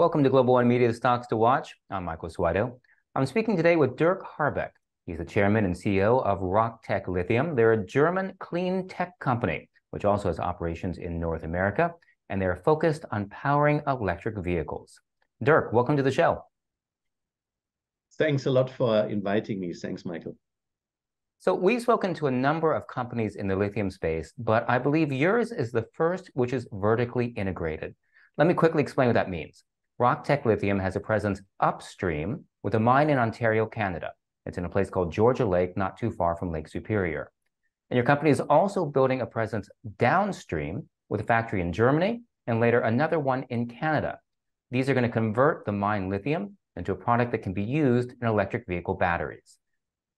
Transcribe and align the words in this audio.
Welcome 0.00 0.24
to 0.24 0.30
Global 0.30 0.54
One 0.54 0.66
Media 0.66 0.94
Stocks 0.94 1.26
to 1.26 1.36
Watch. 1.36 1.74
I'm 1.90 2.06
Michael 2.06 2.30
Suido. 2.30 2.80
I'm 3.14 3.26
speaking 3.26 3.54
today 3.54 3.76
with 3.76 3.98
Dirk 3.98 4.24
Harbecke. 4.24 4.72
He's 5.04 5.18
the 5.18 5.26
chairman 5.26 5.66
and 5.66 5.74
CEO 5.74 6.24
of 6.24 6.40
Rock 6.40 6.82
Tech 6.82 7.06
Lithium. 7.06 7.54
They're 7.54 7.74
a 7.74 7.84
German 7.84 8.32
clean 8.38 8.88
tech 8.88 9.18
company, 9.18 9.68
which 9.90 10.06
also 10.06 10.28
has 10.28 10.40
operations 10.40 10.96
in 10.96 11.20
North 11.20 11.42
America, 11.42 11.92
and 12.30 12.40
they're 12.40 12.62
focused 12.64 13.04
on 13.12 13.28
powering 13.28 13.82
electric 13.86 14.38
vehicles. 14.38 14.98
Dirk, 15.42 15.70
welcome 15.74 15.98
to 15.98 16.02
the 16.02 16.10
show. 16.10 16.44
Thanks 18.16 18.46
a 18.46 18.50
lot 18.50 18.70
for 18.70 19.06
inviting 19.06 19.60
me. 19.60 19.74
Thanks, 19.74 20.06
Michael. 20.06 20.34
So 21.40 21.52
we've 21.52 21.82
spoken 21.82 22.14
to 22.14 22.28
a 22.28 22.30
number 22.30 22.72
of 22.72 22.86
companies 22.86 23.36
in 23.36 23.48
the 23.48 23.56
lithium 23.56 23.90
space, 23.90 24.32
but 24.38 24.64
I 24.66 24.78
believe 24.78 25.12
yours 25.12 25.52
is 25.52 25.70
the 25.70 25.84
first 25.92 26.30
which 26.32 26.54
is 26.54 26.66
vertically 26.72 27.26
integrated. 27.26 27.94
Let 28.38 28.46
me 28.46 28.54
quickly 28.54 28.80
explain 28.80 29.08
what 29.08 29.14
that 29.20 29.28
means. 29.28 29.62
Rock 30.00 30.24
Tech 30.24 30.46
Lithium 30.46 30.78
has 30.78 30.96
a 30.96 31.00
presence 31.00 31.42
upstream 31.60 32.44
with 32.62 32.74
a 32.74 32.80
mine 32.80 33.10
in 33.10 33.18
Ontario, 33.18 33.66
Canada. 33.66 34.12
It's 34.46 34.56
in 34.56 34.64
a 34.64 34.68
place 34.70 34.88
called 34.88 35.12
Georgia 35.12 35.44
Lake, 35.44 35.76
not 35.76 35.98
too 35.98 36.10
far 36.10 36.36
from 36.36 36.50
Lake 36.50 36.68
Superior. 36.68 37.30
And 37.90 37.98
your 37.98 38.06
company 38.06 38.30
is 38.30 38.40
also 38.40 38.86
building 38.86 39.20
a 39.20 39.26
presence 39.26 39.68
downstream 39.98 40.88
with 41.10 41.20
a 41.20 41.24
factory 41.24 41.60
in 41.60 41.74
Germany 41.74 42.22
and 42.46 42.60
later 42.60 42.80
another 42.80 43.18
one 43.20 43.42
in 43.50 43.68
Canada. 43.68 44.20
These 44.70 44.88
are 44.88 44.94
going 44.94 45.04
to 45.04 45.12
convert 45.12 45.66
the 45.66 45.72
mine 45.72 46.08
lithium 46.08 46.56
into 46.76 46.92
a 46.92 46.96
product 46.96 47.30
that 47.32 47.42
can 47.42 47.52
be 47.52 47.62
used 47.62 48.14
in 48.22 48.26
electric 48.26 48.66
vehicle 48.66 48.94
batteries. 48.94 49.58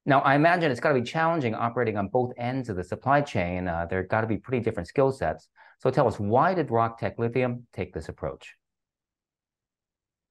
Now, 0.07 0.21
I 0.21 0.37
imagine 0.37 0.71
it's 0.71 0.79
got 0.79 0.93
to 0.93 1.01
be 1.01 1.11
challenging 1.11 1.57
operating 1.57 1.97
on 1.97 2.07
both 2.07 2.31
ends 2.37 2.69
of 2.69 2.77
the 2.77 2.85
supply 2.85 3.21
chain. 3.21 3.67
Uh, 3.67 3.89
there 3.91 4.05
got 4.05 4.21
to 4.21 4.29
be 4.29 4.37
pretty 4.37 4.63
different 4.63 4.87
skill 4.87 5.11
sets. 5.11 5.49
So 5.81 5.91
tell 5.91 6.07
us, 6.07 6.21
why 6.21 6.55
did 6.55 6.71
Rock 6.71 7.01
Tech 7.01 7.19
Lithium 7.19 7.67
take 7.73 7.93
this 7.93 8.09
approach? 8.09 8.55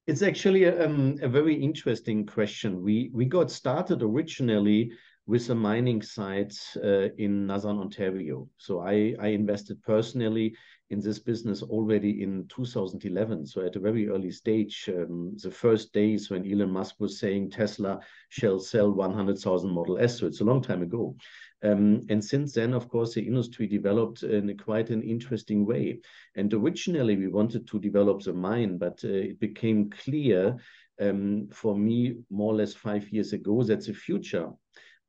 It's 0.06 0.22
actually 0.22 0.64
a, 0.64 0.86
um, 0.86 1.16
a 1.22 1.28
very 1.28 1.54
interesting 1.54 2.26
question. 2.26 2.82
We 2.82 3.10
we 3.12 3.24
got 3.24 3.50
started 3.50 4.02
originally 4.02 4.90
with 5.26 5.48
a 5.50 5.54
mining 5.54 6.02
site 6.02 6.58
uh, 6.82 7.08
in 7.18 7.46
Northern 7.46 7.78
Ontario. 7.78 8.48
So 8.56 8.80
I, 8.80 9.14
I 9.20 9.28
invested 9.28 9.80
personally 9.82 10.56
in 10.90 11.00
this 11.00 11.20
business 11.20 11.62
already 11.62 12.22
in 12.22 12.46
2011. 12.48 13.46
So 13.46 13.64
at 13.64 13.76
a 13.76 13.80
very 13.80 14.08
early 14.08 14.32
stage, 14.32 14.90
um, 14.92 15.36
the 15.40 15.50
first 15.50 15.92
days 15.92 16.28
when 16.28 16.50
Elon 16.50 16.70
Musk 16.70 16.96
was 16.98 17.20
saying 17.20 17.50
Tesla 17.50 18.00
shall 18.30 18.58
sell 18.58 18.90
100,000 18.90 19.70
Model 19.70 19.98
S. 19.98 20.18
So 20.18 20.26
it's 20.26 20.40
a 20.40 20.44
long 20.44 20.60
time 20.60 20.82
ago. 20.82 21.14
Um, 21.62 22.00
and 22.08 22.24
since 22.24 22.52
then, 22.52 22.72
of 22.72 22.88
course, 22.88 23.14
the 23.14 23.26
industry 23.26 23.66
developed 23.66 24.22
in 24.24 24.56
quite 24.58 24.90
an 24.90 25.02
interesting 25.02 25.64
way. 25.64 26.00
And 26.34 26.52
originally, 26.52 27.16
we 27.16 27.28
wanted 27.28 27.66
to 27.68 27.78
develop 27.78 28.22
the 28.22 28.32
mine, 28.32 28.78
but 28.78 29.00
uh, 29.04 29.08
it 29.08 29.38
became 29.38 29.90
clear 29.90 30.56
um, 31.00 31.48
for 31.52 31.76
me 31.76 32.16
more 32.30 32.52
or 32.52 32.56
less 32.56 32.74
five 32.74 33.08
years 33.10 33.32
ago 33.32 33.62
that 33.62 33.86
the 33.86 33.94
future 33.94 34.50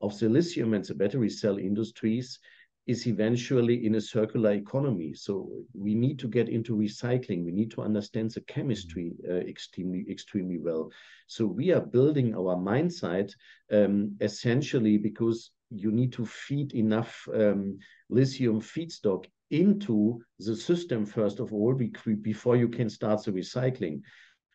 of 0.01 0.17
the 0.19 0.29
lithium 0.29 0.73
and 0.73 0.85
the 0.85 0.93
battery 0.93 1.29
cell 1.29 1.57
industries 1.57 2.39
is 2.85 3.07
eventually 3.07 3.85
in 3.85 3.95
a 3.95 4.01
circular 4.01 4.51
economy. 4.51 5.13
So 5.13 5.49
we 5.73 5.95
need 5.95 6.19
to 6.19 6.27
get 6.27 6.49
into 6.49 6.75
recycling. 6.75 7.45
We 7.45 7.53
need 7.53 7.71
to 7.71 7.81
understand 7.81 8.31
the 8.31 8.41
chemistry 8.41 9.13
uh, 9.27 9.35
extremely, 9.35 10.05
extremely 10.09 10.57
well. 10.57 10.91
So 11.27 11.45
we 11.45 11.71
are 11.71 11.79
building 11.79 12.35
our 12.35 12.57
mine 12.57 12.89
site 12.89 13.33
um, 13.71 14.17
essentially 14.19 14.97
because 14.97 15.51
you 15.73 15.91
need 15.91 16.13
to 16.13 16.25
feed 16.25 16.73
enough 16.73 17.27
um, 17.33 17.77
lithium 18.09 18.61
feedstock 18.61 19.25
into 19.52 20.19
the 20.39 20.55
system 20.55 21.05
first 21.05 21.39
of 21.39 21.53
all 21.53 21.73
before 22.21 22.55
you 22.55 22.67
can 22.67 22.89
start 22.89 23.23
the 23.23 23.31
recycling. 23.31 24.01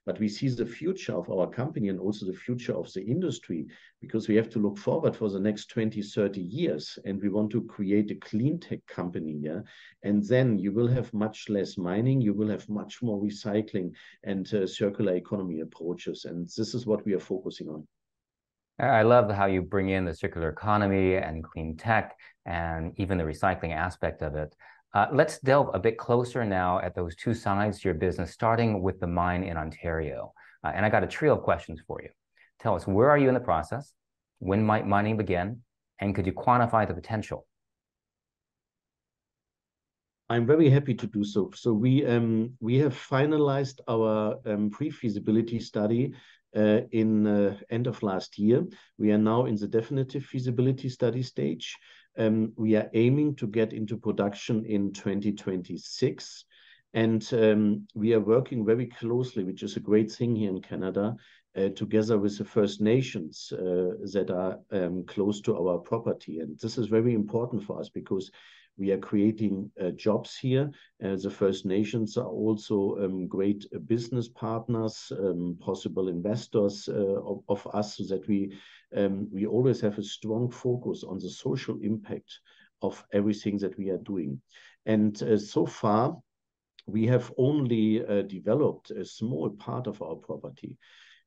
But 0.06 0.18
we 0.20 0.28
see 0.28 0.48
the 0.48 0.64
future 0.64 1.12
of 1.12 1.28
our 1.28 1.46
company 1.46 1.90
and 1.90 2.00
also 2.00 2.24
the 2.24 2.32
future 2.32 2.74
of 2.74 2.90
the 2.94 3.04
industry 3.04 3.66
because 4.00 4.26
we 4.26 4.36
have 4.36 4.48
to 4.50 4.58
look 4.58 4.78
forward 4.78 5.14
for 5.14 5.28
the 5.28 5.38
next 5.38 5.66
20, 5.66 6.00
30 6.00 6.40
years. 6.40 6.98
And 7.04 7.20
we 7.20 7.28
want 7.28 7.50
to 7.50 7.60
create 7.64 8.10
a 8.10 8.14
clean 8.14 8.58
tech 8.58 8.80
company. 8.86 9.36
Yeah. 9.38 9.60
And 10.02 10.26
then 10.26 10.58
you 10.58 10.72
will 10.72 10.88
have 10.88 11.12
much 11.12 11.50
less 11.50 11.76
mining, 11.76 12.22
you 12.22 12.32
will 12.32 12.48
have 12.48 12.66
much 12.70 13.02
more 13.02 13.22
recycling 13.22 13.92
and 14.24 14.50
uh, 14.54 14.66
circular 14.66 15.14
economy 15.14 15.60
approaches. 15.60 16.24
And 16.24 16.48
this 16.56 16.72
is 16.72 16.86
what 16.86 17.04
we 17.04 17.12
are 17.12 17.20
focusing 17.20 17.68
on. 17.68 17.86
I 18.80 19.02
love 19.02 19.28
how 19.30 19.46
you 19.46 19.62
bring 19.62 19.88
in 19.88 20.04
the 20.04 20.14
circular 20.14 20.50
economy 20.50 21.16
and 21.16 21.42
clean 21.42 21.76
tech 21.76 22.16
and 22.46 22.92
even 22.96 23.18
the 23.18 23.24
recycling 23.24 23.74
aspect 23.74 24.22
of 24.22 24.36
it. 24.36 24.54
Uh, 24.94 25.06
let's 25.12 25.40
delve 25.40 25.70
a 25.74 25.80
bit 25.80 25.98
closer 25.98 26.44
now 26.44 26.78
at 26.78 26.94
those 26.94 27.16
two 27.16 27.34
sides 27.34 27.80
to 27.80 27.88
your 27.88 27.94
business, 27.94 28.32
starting 28.32 28.80
with 28.80 29.00
the 29.00 29.06
mine 29.06 29.42
in 29.42 29.56
Ontario. 29.56 30.32
Uh, 30.64 30.72
and 30.74 30.86
I 30.86 30.90
got 30.90 31.02
a 31.02 31.08
trio 31.08 31.36
of 31.36 31.42
questions 31.42 31.80
for 31.86 32.00
you. 32.02 32.08
Tell 32.60 32.74
us, 32.74 32.86
where 32.86 33.10
are 33.10 33.18
you 33.18 33.28
in 33.28 33.34
the 33.34 33.40
process? 33.40 33.92
When 34.38 34.64
might 34.64 34.86
mining 34.86 35.16
begin? 35.16 35.62
And 35.98 36.14
could 36.14 36.26
you 36.26 36.32
quantify 36.32 36.86
the 36.86 36.94
potential? 36.94 37.46
I'm 40.30 40.46
very 40.46 40.70
happy 40.70 40.94
to 40.94 41.06
do 41.06 41.24
so. 41.24 41.50
So 41.54 41.72
we 41.72 42.06
um, 42.06 42.52
we 42.60 42.76
have 42.78 42.94
finalized 42.94 43.80
our 43.88 44.36
um, 44.46 44.70
pre-feasibility 44.70 45.58
study 45.58 46.12
in 46.54 47.26
uh, 47.26 47.56
end 47.70 47.86
of 47.86 48.02
last 48.02 48.38
year. 48.38 48.66
We 48.98 49.12
are 49.12 49.18
now 49.18 49.46
in 49.46 49.56
the 49.56 49.68
definitive 49.68 50.24
feasibility 50.24 50.88
study 50.88 51.22
stage. 51.22 51.76
Um, 52.18 52.52
we 52.56 52.74
are 52.76 52.90
aiming 52.94 53.36
to 53.36 53.46
get 53.46 53.72
into 53.72 53.96
production 53.96 54.64
in 54.64 54.92
2026. 54.92 56.44
And 56.94 57.28
um, 57.32 57.86
we 57.94 58.14
are 58.14 58.20
working 58.20 58.64
very 58.64 58.86
closely, 58.86 59.44
which 59.44 59.62
is 59.62 59.76
a 59.76 59.80
great 59.80 60.10
thing 60.10 60.34
here 60.34 60.50
in 60.50 60.60
Canada, 60.60 61.14
uh, 61.56 61.68
together 61.70 62.18
with 62.18 62.38
the 62.38 62.44
First 62.44 62.80
Nations 62.80 63.52
uh, 63.52 63.94
that 64.12 64.30
are 64.30 64.58
um, 64.72 65.04
close 65.04 65.40
to 65.42 65.56
our 65.56 65.78
property. 65.78 66.40
And 66.40 66.58
this 66.58 66.78
is 66.78 66.86
very 66.86 67.14
important 67.14 67.62
for 67.62 67.78
us 67.78 67.88
because 67.88 68.30
we 68.78 68.92
are 68.92 68.98
creating 68.98 69.70
uh, 69.82 69.90
jobs 69.90 70.36
here. 70.36 70.70
Uh, 71.04 71.16
the 71.16 71.30
First 71.30 71.66
Nations 71.66 72.16
are 72.16 72.28
also 72.28 72.96
um, 73.02 73.26
great 73.26 73.66
business 73.86 74.28
partners, 74.28 75.12
um, 75.18 75.58
possible 75.60 76.08
investors 76.08 76.88
uh, 76.88 77.20
of, 77.22 77.42
of, 77.48 77.66
us, 77.74 77.96
so 77.96 78.04
that 78.04 78.26
we 78.28 78.56
um, 78.96 79.28
we 79.32 79.46
always 79.46 79.80
have 79.80 79.98
a 79.98 80.02
strong 80.02 80.50
focus 80.50 81.04
on 81.04 81.18
the 81.18 81.28
social 81.28 81.78
impact 81.82 82.40
of 82.80 83.04
everything 83.12 83.58
that 83.58 83.76
we 83.76 83.90
are 83.90 83.98
doing. 83.98 84.40
And 84.86 85.20
uh, 85.22 85.36
so 85.36 85.66
far, 85.66 86.16
we 86.86 87.06
have 87.06 87.32
only 87.36 88.06
uh, 88.06 88.22
developed 88.22 88.90
a 88.92 89.04
small 89.04 89.50
part 89.50 89.86
of 89.86 90.00
our 90.00 90.14
property. 90.14 90.78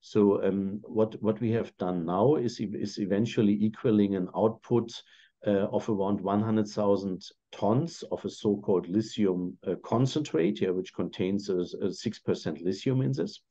So 0.01 0.43
um, 0.43 0.81
what 0.83 1.21
what 1.21 1.39
we 1.39 1.51
have 1.51 1.75
done 1.77 2.05
now 2.05 2.35
is 2.35 2.59
is 2.59 2.97
eventually 2.97 3.53
equaling 3.53 4.15
an 4.15 4.29
output 4.35 4.89
uh, 4.91 5.01
of 5.45 5.89
around 5.89 6.21
100,000 6.21 7.23
tons 7.51 8.03
of 8.11 8.23
a 8.25 8.29
so-called 8.29 8.87
lithium 8.87 9.57
uh, 9.67 9.75
concentrate 9.83 10.59
here, 10.59 10.73
which 10.73 10.93
contains 10.93 11.49
a 11.49 11.53
6% 11.53 12.63
lithium 12.63 13.01
in 13.01 13.11
this. 13.11 13.41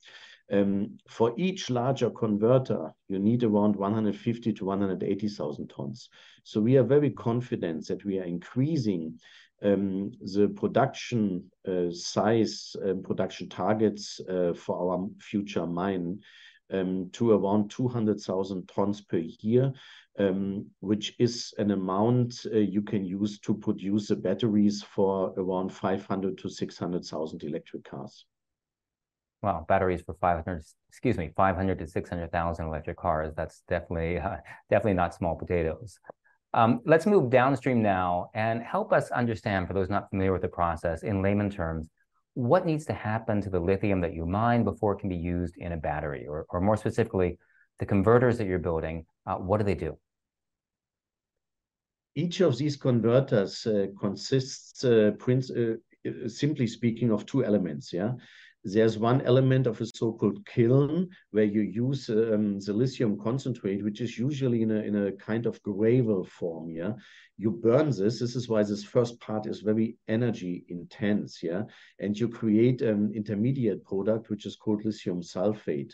Um, 0.53 0.99
for 1.09 1.33
each 1.37 1.71
larger 1.71 2.11
converter, 2.11 2.91
you 3.09 3.19
need 3.21 3.45
around 3.45 3.77
150 3.77 4.53
to 4.53 4.65
180,000 4.65 5.69
tons. 5.69 6.09
So 6.43 6.61
we 6.61 6.77
are 6.77 6.83
very 6.83 7.11
confident 7.11 7.87
that 7.87 8.05
we 8.05 8.19
are 8.19 8.25
increasing 8.25 9.21
um, 9.63 10.11
the 10.21 10.49
production 10.49 11.51
uh, 11.69 11.93
size 11.93 12.75
and 12.83 13.05
production 13.05 13.49
targets 13.49 14.21
uh, 14.29 14.55
for 14.55 14.93
our 14.93 15.07
future 15.21 15.67
mine 15.67 16.21
um, 16.73 17.11
to 17.13 17.33
around 17.33 17.71
200,000 17.71 18.69
tons 18.69 19.01
per 19.03 19.19
year, 19.19 19.73
um, 20.21 20.67
which 20.81 21.15
is 21.19 21.55
an 21.59 21.71
amount 21.71 22.47
uh, 22.53 22.59
you 22.59 22.83
can 22.83 23.05
use 23.05 23.39
to 23.41 23.55
produce 23.55 24.09
the 24.09 24.17
batteries 24.17 24.83
for 24.83 25.33
around 25.39 25.71
500 25.73 26.37
to 26.39 26.49
600,000 26.49 27.43
electric 27.43 27.85
cars. 27.85 28.27
Wow, 29.43 29.65
batteries 29.67 30.03
for 30.03 30.15
500, 30.21 30.63
excuse 30.91 31.17
me, 31.17 31.31
500 31.35 31.79
to 31.79 31.87
600,000 31.87 32.67
electric 32.67 32.99
cars. 32.99 33.33
That's 33.35 33.63
definitely, 33.69 34.19
uh, 34.19 34.37
definitely 34.71 34.95
not 34.95 35.15
small 35.15 35.37
potatoes. 35.37 35.99
Um, 36.53 36.81
let's 36.85 37.07
move 37.07 37.31
downstream 37.31 37.81
now 37.81 38.31
and 38.35 38.61
help 38.63 38.93
us 38.93 39.11
understand, 39.13 39.69
for 39.69 39.73
those 39.73 39.89
not 39.89 40.11
familiar 40.11 40.33
with 40.33 40.43
the 40.43 40.49
process, 40.49 41.03
in 41.03 41.23
layman 41.23 41.49
terms, 41.49 41.89
what 42.35 42.67
needs 42.67 42.85
to 42.87 42.93
happen 42.93 43.41
to 43.41 43.49
the 43.51 43.61
lithium 43.61 44.03
that 44.03 44.13
you 44.13 44.27
mine 44.27 44.65
before 44.65 44.93
it 44.93 44.99
can 44.99 45.09
be 45.09 45.17
used 45.17 45.57
in 45.57 45.73
a 45.73 45.77
battery? 45.77 46.27
Or, 46.29 46.45
or 46.51 46.61
more 46.61 46.77
specifically, 46.77 47.39
the 47.79 47.87
converters 47.87 48.37
that 48.37 48.47
you're 48.47 48.59
building, 48.59 49.07
uh, 49.27 49.37
what 49.37 49.59
do 49.59 49.65
they 49.65 49.75
do? 49.75 49.97
Each 52.15 52.41
of 52.41 52.59
these 52.59 52.77
converters 52.77 53.67
uh, 53.67 53.87
consists, 53.99 54.85
uh, 54.85 55.13
uh 55.27 56.29
simply 56.29 56.67
speaking, 56.67 57.11
of 57.11 57.27
two 57.27 57.45
elements. 57.45 57.93
Yeah, 57.93 58.13
There's 58.65 58.99
one 58.99 59.23
element 59.23 59.67
of 59.67 59.81
a 59.81 59.87
so-called 59.87 60.45
kiln 60.45 61.09
where 61.31 61.45
you 61.45 61.63
use 61.63 62.09
um, 62.11 62.59
the 62.61 62.73
lithium 62.73 63.19
concentrate, 63.19 63.83
which 63.85 64.01
is 64.01 64.19
usually 64.19 64.63
in 64.63 64.71
a, 64.71 64.81
in 64.81 65.07
a 65.07 65.13
kind 65.13 65.47
of 65.47 65.63
gravel 65.63 66.25
form, 66.25 66.71
yeah? 66.71 66.93
You 67.39 67.53
burn 67.53 67.87
this. 67.87 68.19
This 68.19 68.37
is 68.37 68.49
why 68.51 68.65
this 68.65 68.85
first 68.85 69.19
part 69.21 69.47
is 69.47 69.61
very 69.61 69.97
energy 70.09 70.65
intense, 70.69 71.43
yeah? 71.43 71.63
And 72.01 72.19
you 72.19 72.29
create 72.29 72.83
an 72.83 73.13
intermediate 73.15 73.83
product, 73.85 74.29
which 74.29 74.45
is 74.45 74.57
called 74.57 74.85
lithium 74.85 75.23
sulfate. 75.23 75.93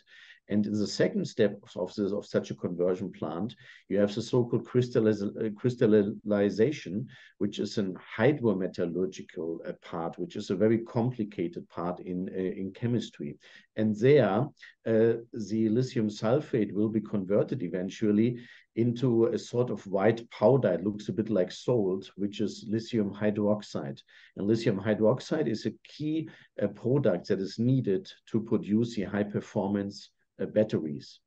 And 0.49 0.65
in 0.67 0.73
the 0.73 0.87
second 0.87 1.25
step 1.27 1.59
of, 1.75 1.95
this, 1.95 2.13
of 2.13 2.25
such 2.25 2.51
a 2.51 2.55
conversion 2.55 3.11
plant, 3.11 3.57
you 3.89 3.99
have 3.99 4.15
the 4.15 4.23
so-called 4.23 4.67
uh, 4.67 5.51
crystallization, 5.57 7.09
which 7.39 7.59
is 7.59 7.79
an 7.79 7.97
hydrometallurgical 8.17 9.69
uh, 9.69 9.73
part, 9.83 10.19
which 10.19 10.37
is 10.37 10.51
a 10.51 10.57
very 10.57 10.79
complicated 10.79 11.69
part 11.69 11.99
in, 12.01 12.29
uh, 12.33 12.39
in 12.39 12.73
chemistry. 12.73 13.37
And 13.75 13.97
there, 13.97 14.47
uh, 14.87 15.13
the 15.33 15.69
lithium 15.69 16.09
sulfate 16.09 16.73
will 16.73 16.89
be 16.89 17.01
converted 17.01 17.63
eventually 17.63 18.39
into 18.77 19.27
a 19.27 19.39
sort 19.39 19.71
of 19.71 19.85
white 19.87 20.29
powder. 20.31 20.75
It 20.75 20.85
looks 20.85 21.09
a 21.09 21.13
bit 21.13 21.31
like 21.31 21.51
salt, 21.51 22.11
which 22.17 22.41
is 22.41 22.67
lithium 22.69 23.13
hydroxide. 23.13 24.01
And 24.37 24.47
lithium 24.47 24.79
hydroxide 24.79 25.49
is 25.49 25.67
a 25.67 25.73
key 25.83 26.29
uh, 26.63 26.69
product 26.69 27.29
that 27.29 27.41
is 27.41 27.59
needed 27.59 28.09
to 28.31 28.41
produce 28.41 28.95
the 28.95 29.05
high 29.05 29.25
performance 29.25 30.11
batteries. 30.45 31.21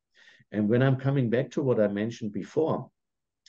And 0.52 0.68
when 0.68 0.82
I'm 0.82 0.96
coming 0.96 1.30
back 1.30 1.50
to 1.52 1.62
what 1.62 1.80
I 1.80 1.88
mentioned 1.88 2.32
before, 2.32 2.90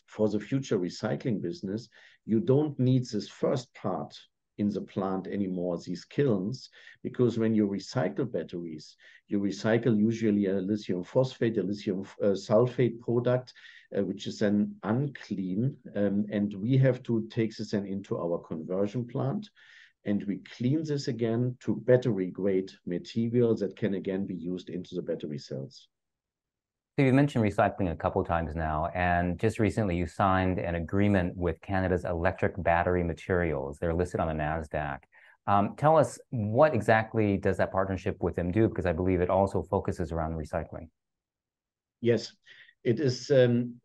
for 0.07 0.27
the 0.27 0.39
future 0.39 0.77
recycling 0.77 1.41
business, 1.41 1.87
you 2.25 2.39
don't 2.39 2.77
need 2.79 3.05
this 3.05 3.29
first 3.29 3.73
part 3.73 4.13
in 4.57 4.69
the 4.69 4.81
plant 4.81 5.27
anymore, 5.27 5.77
these 5.77 6.05
kilns, 6.05 6.69
because 7.01 7.39
when 7.39 7.55
you 7.55 7.67
recycle 7.67 8.31
batteries, 8.31 8.95
you 9.27 9.39
recycle 9.39 9.97
usually 9.97 10.47
a 10.47 10.53
lithium 10.53 11.03
phosphate, 11.03 11.57
a 11.57 11.63
lithium 11.63 12.01
uh, 12.21 12.27
sulfate 12.27 12.99
product, 12.99 13.53
uh, 13.97 14.03
which 14.03 14.27
is 14.27 14.39
then 14.39 14.75
unclean. 14.83 15.75
Um, 15.95 16.25
and 16.29 16.53
we 16.53 16.77
have 16.77 17.01
to 17.03 17.27
take 17.29 17.55
this 17.55 17.71
then 17.71 17.85
into 17.85 18.17
our 18.17 18.37
conversion 18.39 19.07
plant 19.07 19.49
and 20.06 20.24
we 20.25 20.39
clean 20.57 20.83
this 20.83 21.07
again 21.07 21.56
to 21.62 21.75
battery 21.75 22.27
grade 22.27 22.71
material 22.86 23.56
that 23.56 23.75
can 23.75 23.95
again 23.95 24.25
be 24.25 24.36
used 24.36 24.69
into 24.69 24.95
the 24.95 25.01
battery 25.01 25.38
cells. 25.38 25.88
So 26.98 27.06
you 27.06 27.13
mentioned 27.13 27.44
recycling 27.44 27.92
a 27.92 27.95
couple 27.95 28.24
times 28.24 28.53
now, 28.56 28.89
and 28.94 29.39
just 29.39 29.59
recently 29.59 29.95
you 29.95 30.07
signed 30.07 30.59
an 30.59 30.75
agreement 30.75 31.38
with 31.38 31.62
Canada's 31.62 32.03
Electra 32.03 32.51
Battery 32.57 33.03
Materials. 33.03 33.77
They're 33.80 33.94
listed 33.94 34.19
on 34.19 34.27
the 34.27 34.44
NASDAQ. 34.44 35.00
Um, 35.48 35.75
tell 35.77 35.98
us 35.98 36.19
what 36.30 36.75
exactly 36.75 37.38
does 37.38 37.57
that 37.57 37.71
partnership 37.71 38.18
with 38.19 38.36
them 38.36 38.51
do? 38.51 38.68
Because 38.68 38.86
I 38.86 38.92
believe 38.92 39.21
it 39.21 39.30
also 39.30 39.63
focuses 39.63 40.12
around 40.12 40.33
recycling. 40.33 40.89
Yes, 42.01 42.33
it 42.83 43.00
is. 43.00 43.31
Um, 43.31 43.75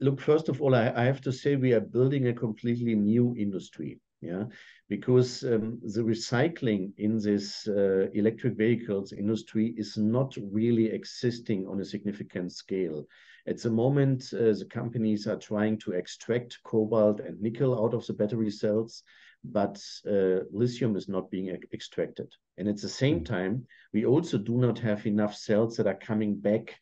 look, 0.00 0.20
first 0.20 0.48
of 0.48 0.62
all, 0.62 0.74
I, 0.74 0.92
I 0.94 1.04
have 1.04 1.20
to 1.22 1.32
say 1.32 1.56
we 1.56 1.72
are 1.72 1.80
building 1.80 2.28
a 2.28 2.32
completely 2.32 2.94
new 2.94 3.34
industry 3.36 4.00
yeah 4.20 4.44
because 4.88 5.42
um, 5.44 5.80
the 5.82 6.00
recycling 6.00 6.92
in 6.98 7.18
this 7.18 7.66
uh, 7.66 8.08
electric 8.14 8.54
vehicles 8.56 9.12
industry 9.12 9.74
is 9.76 9.96
not 9.96 10.34
really 10.52 10.86
existing 10.86 11.66
on 11.66 11.80
a 11.80 11.84
significant 11.84 12.52
scale 12.52 13.06
at 13.48 13.60
the 13.62 13.70
moment 13.70 14.32
uh, 14.32 14.52
the 14.52 14.66
companies 14.70 15.26
are 15.26 15.38
trying 15.38 15.78
to 15.78 15.92
extract 15.92 16.58
cobalt 16.64 17.20
and 17.20 17.40
nickel 17.40 17.84
out 17.84 17.94
of 17.94 18.06
the 18.06 18.12
battery 18.12 18.50
cells 18.50 19.02
but 19.44 19.80
uh, 20.08 20.40
lithium 20.52 20.96
is 20.96 21.08
not 21.08 21.30
being 21.30 21.48
extracted 21.72 22.32
and 22.58 22.68
at 22.68 22.80
the 22.80 22.88
same 22.88 23.20
mm. 23.20 23.26
time 23.26 23.66
we 23.92 24.04
also 24.04 24.38
do 24.38 24.56
not 24.56 24.78
have 24.78 25.06
enough 25.06 25.34
cells 25.34 25.76
that 25.76 25.86
are 25.86 25.94
coming 25.94 26.36
back 26.36 26.78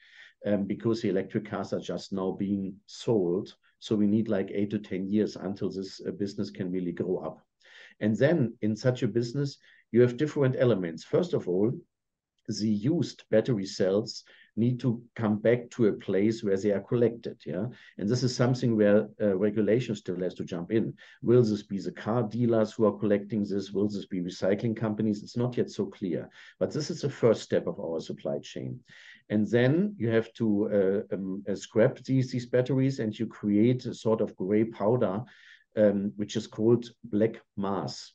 um, 0.47 0.65
because 0.65 1.01
the 1.01 1.09
electric 1.09 1.49
cars 1.49 1.73
are 1.73 1.81
just 1.81 2.12
now 2.12 2.33
being 2.33 2.75
sold 2.87 3.55
so 3.85 3.95
we 3.95 4.06
need 4.06 4.29
like 4.29 4.51
eight 4.55 4.71
to 4.71 4.79
10 4.79 5.11
years 5.11 5.37
until 5.37 5.71
this 5.71 6.01
uh, 6.09 6.11
business 6.12 6.49
can 6.49 6.73
really 6.73 6.91
grow 6.93 7.19
up. 7.19 7.45
And 8.00 8.17
then 8.17 8.55
in 8.62 8.76
such 8.76 9.02
a 9.02 9.08
business, 9.08 9.58
you 9.93 10.00
have 10.02 10.17
different 10.17 10.56
elements. 10.58 11.05
First 11.05 11.35
of 11.35 11.49
all, 11.49 11.73
the 12.49 12.69
used 12.69 13.25
battery 13.31 13.67
cells 13.67 14.25
need 14.56 14.79
to 14.79 15.02
come 15.17 15.37
back 15.38 15.69
to 15.70 15.87
a 15.87 15.93
place 15.93 16.44
where 16.44 16.56
they 16.56 16.70
are 16.70 16.81
collected. 16.81 17.37
Yeah, 17.44 17.67
and 17.99 18.08
this 18.08 18.23
is 18.23 18.35
something 18.35 18.76
where 18.76 19.08
uh, 19.20 19.37
regulation 19.37 19.96
still 19.96 20.20
has 20.20 20.35
to 20.35 20.44
jump 20.44 20.70
in. 20.70 20.94
Will 21.23 21.43
this 21.43 21.62
be 21.62 21.79
the 21.79 21.93
car 21.93 22.23
dealers 22.23 22.73
who 22.73 22.85
are 22.85 22.99
collecting 22.99 23.44
this? 23.44 23.73
Will 23.73 23.88
this 23.88 24.06
be 24.06 24.20
recycling 24.20 24.76
companies? 24.76 25.23
It's 25.23 25.37
not 25.37 25.56
yet 25.56 25.70
so 25.70 25.87
clear, 25.87 26.29
but 26.61 26.70
this 26.70 26.91
is 26.91 27.00
the 27.00 27.11
first 27.11 27.43
step 27.43 27.67
of 27.67 27.81
our 27.81 28.00
supply 28.00 28.38
chain. 28.38 28.81
And 29.31 29.49
then 29.49 29.94
you 29.99 30.11
have 30.11 30.32
to 30.35 31.05
uh, 31.11 31.14
um, 31.14 31.43
uh, 31.49 31.55
scrap 31.55 31.99
these, 32.05 32.31
these 32.31 32.46
batteries 32.46 32.99
and 32.99 33.19
you 33.19 33.26
create 33.26 33.87
a 33.87 33.94
sort 33.94 34.20
of 34.20 34.37
gray 34.37 34.64
powder, 34.64 35.23
um, 35.76 36.12
which 36.17 36.37
is 36.37 36.47
called 36.47 36.91
black 37.05 37.41
mass. 37.56 38.12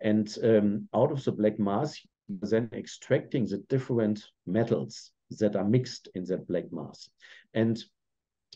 And 0.00 0.32
um, 0.42 0.88
out 0.94 1.12
of 1.12 1.24
the 1.24 1.32
black 1.32 1.58
mass, 1.58 1.98
then 2.28 2.68
extracting 2.72 3.46
the 3.46 3.58
different 3.68 4.24
metals 4.46 5.10
that 5.38 5.56
are 5.56 5.64
mixed 5.64 6.08
in 6.14 6.24
that 6.24 6.46
black 6.46 6.72
mass. 6.72 7.08
And 7.54 7.82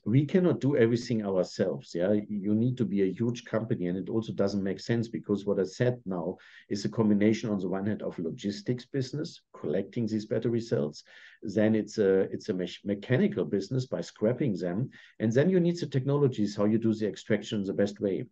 we 0.05 0.27
cannot 0.27 0.61
do 0.61 0.77
everything 0.77 1.25
ourselves. 1.25 1.95
Yeah, 1.95 2.13
you 2.29 2.55
need 2.55 2.77
to 2.79 2.85
be 2.85 3.03
a 3.03 3.13
huge 3.13 3.45
company, 3.45 3.87
and 3.87 3.97
it 3.97 4.09
also 4.09 4.33
doesn't 4.33 4.63
make 4.63 4.81
sense 4.81 5.09
because 5.09 5.47
what 5.47 5.61
I 5.61 5.65
said 5.65 6.01
now 6.05 6.39
is 6.69 6.85
a 6.85 6.89
combination 6.89 7.51
on 7.51 7.61
the 7.61 7.69
one 7.69 7.87
hand 7.87 8.03
of 8.03 8.19
logistics 8.19 8.85
business, 8.85 9.41
collecting 9.63 10.07
these 10.07 10.27
battery 10.33 10.61
cells, 10.61 11.05
then 11.43 11.75
it's 11.75 11.97
a 11.99 12.13
it's 12.35 12.49
a 12.49 12.55
me 12.61 12.69
mechanical 12.85 13.45
business 13.45 13.85
by 13.95 14.01
scrapping 14.01 14.55
them, 14.65 14.79
and 15.21 15.31
then 15.33 15.49
you 15.53 15.61
need 15.61 15.79
the 15.79 15.87
technologies 15.87 16.57
how 16.57 16.67
you 16.73 16.79
do 16.79 16.93
the 16.95 17.09
extraction 17.13 17.65
the 17.65 17.81
best 17.83 18.01
way. 18.01 18.27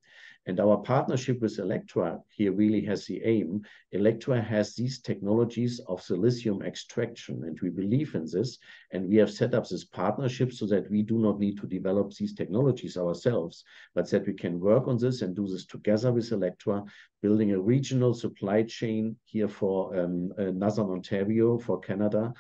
And 0.47 0.59
our 0.59 0.79
partnership 0.79 1.41
with 1.43 1.59
Electra 1.59 2.19
here 2.37 2.53
really 2.53 2.83
has 2.87 3.05
the 3.05 3.23
aim. 3.25 3.63
Electra 3.93 4.41
has 4.41 4.75
these 4.75 5.01
technologies 5.01 5.81
of 5.87 6.05
the 6.07 6.17
lithium 6.17 6.63
extraction, 6.63 7.45
and 7.45 7.59
we 7.61 7.69
believe 7.69 8.15
in 8.15 8.25
this. 8.25 8.59
And 8.93 9.09
we 9.11 9.17
have 9.17 9.31
set 9.31 9.55
up 9.55 9.69
this 9.69 9.85
partnership 9.85 10.51
so 10.53 10.67
that 10.67 10.91
we 10.91 11.03
do 11.03 11.19
not 11.19 11.39
need 11.39 11.59
to 11.61 11.67
develop 11.67 12.15
these 12.15 12.35
technologies 12.35 12.97
ourselves, 12.97 13.65
but 13.95 14.09
that 14.11 14.27
we 14.27 14.33
can 14.33 14.59
work 14.59 14.89
on 14.89 14.97
this 14.97 15.21
and 15.21 15.37
do 15.37 15.47
this 15.47 15.67
together 15.67 16.11
with 16.11 16.33
Electra, 16.33 16.85
building 17.23 17.53
a 17.53 17.61
regional 17.61 18.15
supply 18.15 18.63
chain 18.63 19.17
here 19.25 19.49
for 19.49 19.99
um, 19.99 20.33
uh, 20.39 20.45
Northern 20.45 20.91
Ontario, 20.91 21.59
for 21.59 21.81
Canada. 21.81 22.33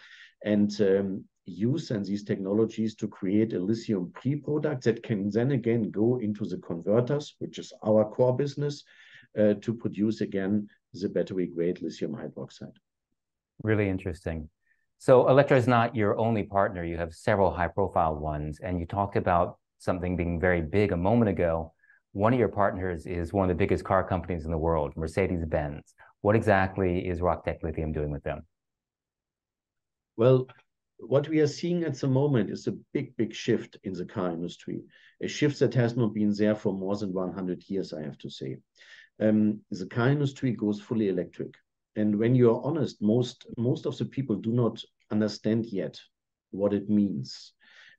And 0.44 0.71
um, 0.81 1.25
use 1.44 1.91
and 1.91 2.05
these 2.05 2.25
technologies 2.25 2.94
to 2.97 3.09
create 3.09 3.53
a 3.53 3.59
lithium 3.59 4.12
pre-product 4.15 4.85
that 4.85 5.03
can 5.03 5.31
then 5.31 5.50
again 5.53 5.91
go 5.91 6.19
into 6.19 6.44
the 6.44 6.59
converters, 6.59 7.35
which 7.38 7.59
is 7.59 7.73
our 7.85 8.05
core 8.05 8.37
business, 8.37 8.85
uh, 9.38 9.55
to 9.61 9.75
produce 9.75 10.21
again 10.21 10.69
the 10.95 11.09
battery 11.09 11.47
grade 11.47 11.81
lithium 11.83 12.12
hydroxide. 12.12 12.76
Really 13.62 13.88
interesting. 13.88 14.49
So 14.99 15.28
Electra 15.28 15.57
is 15.57 15.66
not 15.66 15.97
your 15.97 16.19
only 16.19 16.43
partner. 16.43 16.85
You 16.85 16.99
have 16.99 17.14
several 17.14 17.50
high 17.50 17.69
profile 17.69 18.16
ones, 18.16 18.61
and 18.61 18.78
you 18.78 18.87
talked 18.87 19.16
about 19.16 19.59
something 19.78 20.16
being 20.16 20.38
very 20.38 20.61
big 20.61 20.93
a 20.93 20.97
moment 20.97 21.31
ago. 21.31 21.73
One 22.12 22.33
of 22.33 22.40
your 22.40 22.49
partners 22.49 23.07
is 23.07 23.33
one 23.33 23.49
of 23.49 23.57
the 23.57 23.59
biggest 23.59 23.85
car 23.85 24.02
companies 24.02 24.45
in 24.45 24.50
the 24.50 24.59
world, 24.59 24.97
Mercedes 24.97 25.45
Benz. 25.45 25.95
What 26.23 26.35
exactly 26.35 27.07
is 27.07 27.21
Rock 27.21 27.45
Tech 27.45 27.62
Lithium 27.62 27.93
doing 27.93 28.11
with 28.11 28.25
them? 28.25 28.43
Well, 30.17 30.49
what 30.99 31.29
we 31.29 31.38
are 31.38 31.47
seeing 31.47 31.85
at 31.85 31.95
the 31.95 32.09
moment 32.09 32.50
is 32.50 32.67
a 32.67 32.76
big, 32.93 33.17
big 33.17 33.33
shift 33.33 33.79
in 33.85 33.93
the 33.93 34.05
car 34.05 34.31
industry, 34.33 34.83
a 35.23 35.29
shift 35.29 35.61
that 35.61 35.73
has 35.75 35.97
not 35.97 36.12
been 36.12 36.35
there 36.35 36.57
for 36.57 36.73
more 36.73 36.97
than 36.97 37.12
100 37.12 37.71
years, 37.71 37.93
I 37.93 38.02
have 38.02 38.19
to 38.19 38.29
say. 38.29 38.57
Um, 39.21 39.61
the 39.71 39.87
car 39.87 40.09
industry 40.09 40.50
goes 40.50 40.81
fully 40.81 41.11
electric. 41.11 41.55
And 41.95 42.19
when 42.19 42.35
you 42.35 42.50
are 42.50 42.62
honest, 42.64 43.00
most, 43.00 43.47
most 43.57 43.87
of 43.87 43.97
the 43.97 44.05
people 44.05 44.35
do 44.35 44.52
not 44.52 44.83
understand 45.12 45.67
yet 45.67 46.00
what 46.50 46.73
it 46.73 46.90
means. 46.90 47.52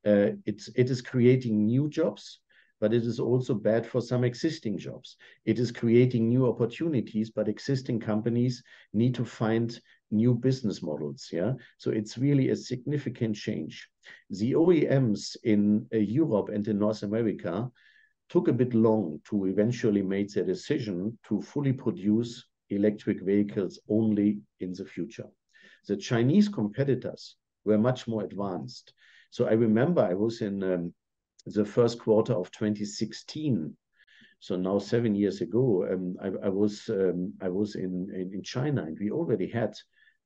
Uh, 0.05 0.31
it's, 0.45 0.69
it 0.75 0.89
is 0.89 1.01
creating 1.01 1.65
new 1.65 1.87
jobs, 1.87 2.40
but 2.81 2.93
it 2.93 3.05
is 3.05 3.19
also 3.19 3.53
bad 3.53 3.85
for 3.85 4.01
some 4.01 4.23
existing 4.23 4.77
jobs. 4.77 5.15
It 5.45 5.59
is 5.59 5.71
creating 5.71 6.27
new 6.27 6.47
opportunities, 6.47 7.29
but 7.29 7.47
existing 7.47 7.99
companies 7.99 8.63
need 8.91 9.13
to 9.15 9.23
find 9.23 9.79
new 10.09 10.33
business 10.33 10.81
models. 10.81 11.29
Yeah, 11.31 11.53
so 11.77 11.91
it's 11.91 12.17
really 12.17 12.49
a 12.49 12.55
significant 12.55 13.35
change. 13.35 13.87
The 14.31 14.53
OEMs 14.53 15.37
in 15.43 15.85
uh, 15.93 15.97
Europe 15.99 16.49
and 16.49 16.67
in 16.67 16.79
North 16.79 17.03
America 17.03 17.69
took 18.29 18.47
a 18.47 18.53
bit 18.53 18.73
long 18.73 19.21
to 19.29 19.45
eventually 19.45 20.01
make 20.01 20.33
their 20.33 20.45
decision 20.45 21.17
to 21.27 21.39
fully 21.41 21.73
produce 21.73 22.43
electric 22.69 23.21
vehicles 23.21 23.79
only 23.89 24.39
in 24.59 24.73
the 24.73 24.85
future. 24.85 25.27
The 25.87 25.97
Chinese 25.97 26.49
competitors 26.49 27.35
were 27.63 27.77
much 27.77 28.07
more 28.07 28.23
advanced. 28.23 28.93
So 29.29 29.45
I 29.45 29.53
remember 29.53 30.01
I 30.01 30.13
was 30.13 30.41
in 30.41 30.63
um, 30.63 30.93
the 31.45 31.65
first 31.65 31.99
quarter 31.99 32.33
of 32.33 32.51
2016 32.51 33.75
so 34.39 34.55
now 34.55 34.79
seven 34.79 35.15
years 35.15 35.41
ago 35.41 35.85
um, 35.91 36.15
I, 36.21 36.47
I, 36.47 36.49
was 36.49 36.89
um, 36.89 37.33
I 37.41 37.49
was 37.49 37.75
in, 37.75 38.09
in, 38.13 38.33
in 38.33 38.43
China 38.43 38.83
and 38.83 38.97
we 38.99 39.11
already 39.11 39.47
had 39.47 39.75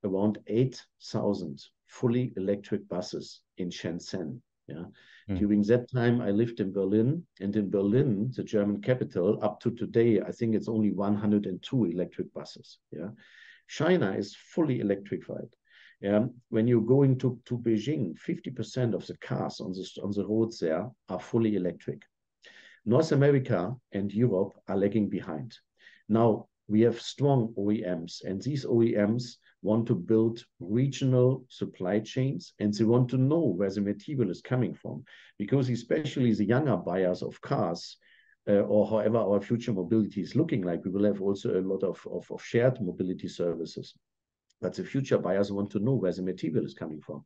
around 0.05 0.37
8,000 0.47 1.61
fully 1.87 2.33
electric 2.37 2.87
buses 2.87 3.41
in 3.57 3.69
Shenzhen. 3.69 4.41
Yeah. 4.67 4.85
Mm. 5.29 5.39
During 5.39 5.61
that 5.63 5.91
time, 5.91 6.21
I 6.21 6.31
lived 6.31 6.59
in 6.59 6.71
Berlin, 6.71 7.23
and 7.39 7.55
in 7.55 7.69
Berlin, 7.69 8.31
the 8.35 8.43
German 8.43 8.81
capital, 8.81 9.39
up 9.43 9.59
to 9.61 9.71
today, 9.71 10.21
I 10.21 10.31
think 10.31 10.55
it's 10.55 10.67
only 10.67 10.91
102 10.91 11.85
electric 11.85 12.33
buses. 12.33 12.79
Yeah. 12.91 13.09
China 13.67 14.11
is 14.13 14.35
fully 14.35 14.79
electrified. 14.79 15.49
Yeah. 16.01 16.25
When 16.49 16.67
you're 16.67 16.81
going 16.81 17.17
to, 17.19 17.39
to 17.45 17.57
Beijing, 17.57 18.15
50% 18.19 18.93
of 18.93 19.07
the 19.07 19.17
cars 19.17 19.59
on 19.59 19.71
the, 19.71 19.87
on 20.03 20.11
the 20.11 20.25
roads 20.25 20.59
there 20.59 20.89
are 21.09 21.19
fully 21.19 21.55
electric. 21.55 22.03
North 22.85 23.11
America 23.11 23.75
and 23.93 24.13
Europe 24.13 24.53
are 24.67 24.77
lagging 24.77 25.09
behind. 25.09 25.57
Now, 26.07 26.47
we 26.67 26.81
have 26.81 27.01
strong 27.01 27.53
OEMs, 27.57 28.23
and 28.23 28.41
these 28.41 28.65
OEMs 28.65 29.37
want 29.61 29.87
to 29.87 29.95
build 29.95 30.43
regional 30.59 31.43
supply 31.49 31.99
chains, 31.99 32.53
and 32.59 32.73
they 32.73 32.83
want 32.83 33.09
to 33.09 33.17
know 33.17 33.39
where 33.39 33.71
the 33.71 33.81
material 33.81 34.29
is 34.29 34.41
coming 34.41 34.73
from. 34.73 35.03
Because 35.37 35.69
especially 35.69 36.33
the 36.33 36.45
younger 36.45 36.77
buyers 36.77 37.23
of 37.23 37.41
cars, 37.41 37.97
uh, 38.47 38.61
or 38.61 38.87
however 38.87 39.17
our 39.17 39.41
future 39.41 39.73
mobility 39.73 40.21
is 40.21 40.35
looking 40.35 40.61
like, 40.61 40.85
we 40.85 40.91
will 40.91 41.05
have 41.05 41.21
also 41.21 41.59
a 41.59 41.61
lot 41.61 41.83
of, 41.83 42.05
of, 42.11 42.29
of 42.31 42.43
shared 42.43 42.79
mobility 42.81 43.27
services. 43.27 43.95
But 44.65 44.73
the 44.73 44.83
future 44.83 45.19
buyers 45.19 45.51
want 45.51 45.69
to 45.73 45.79
know 45.79 45.93
where 45.93 46.11
the 46.11 46.23
material 46.23 46.65
is 46.65 46.73
coming 46.73 46.99
from. 46.99 47.23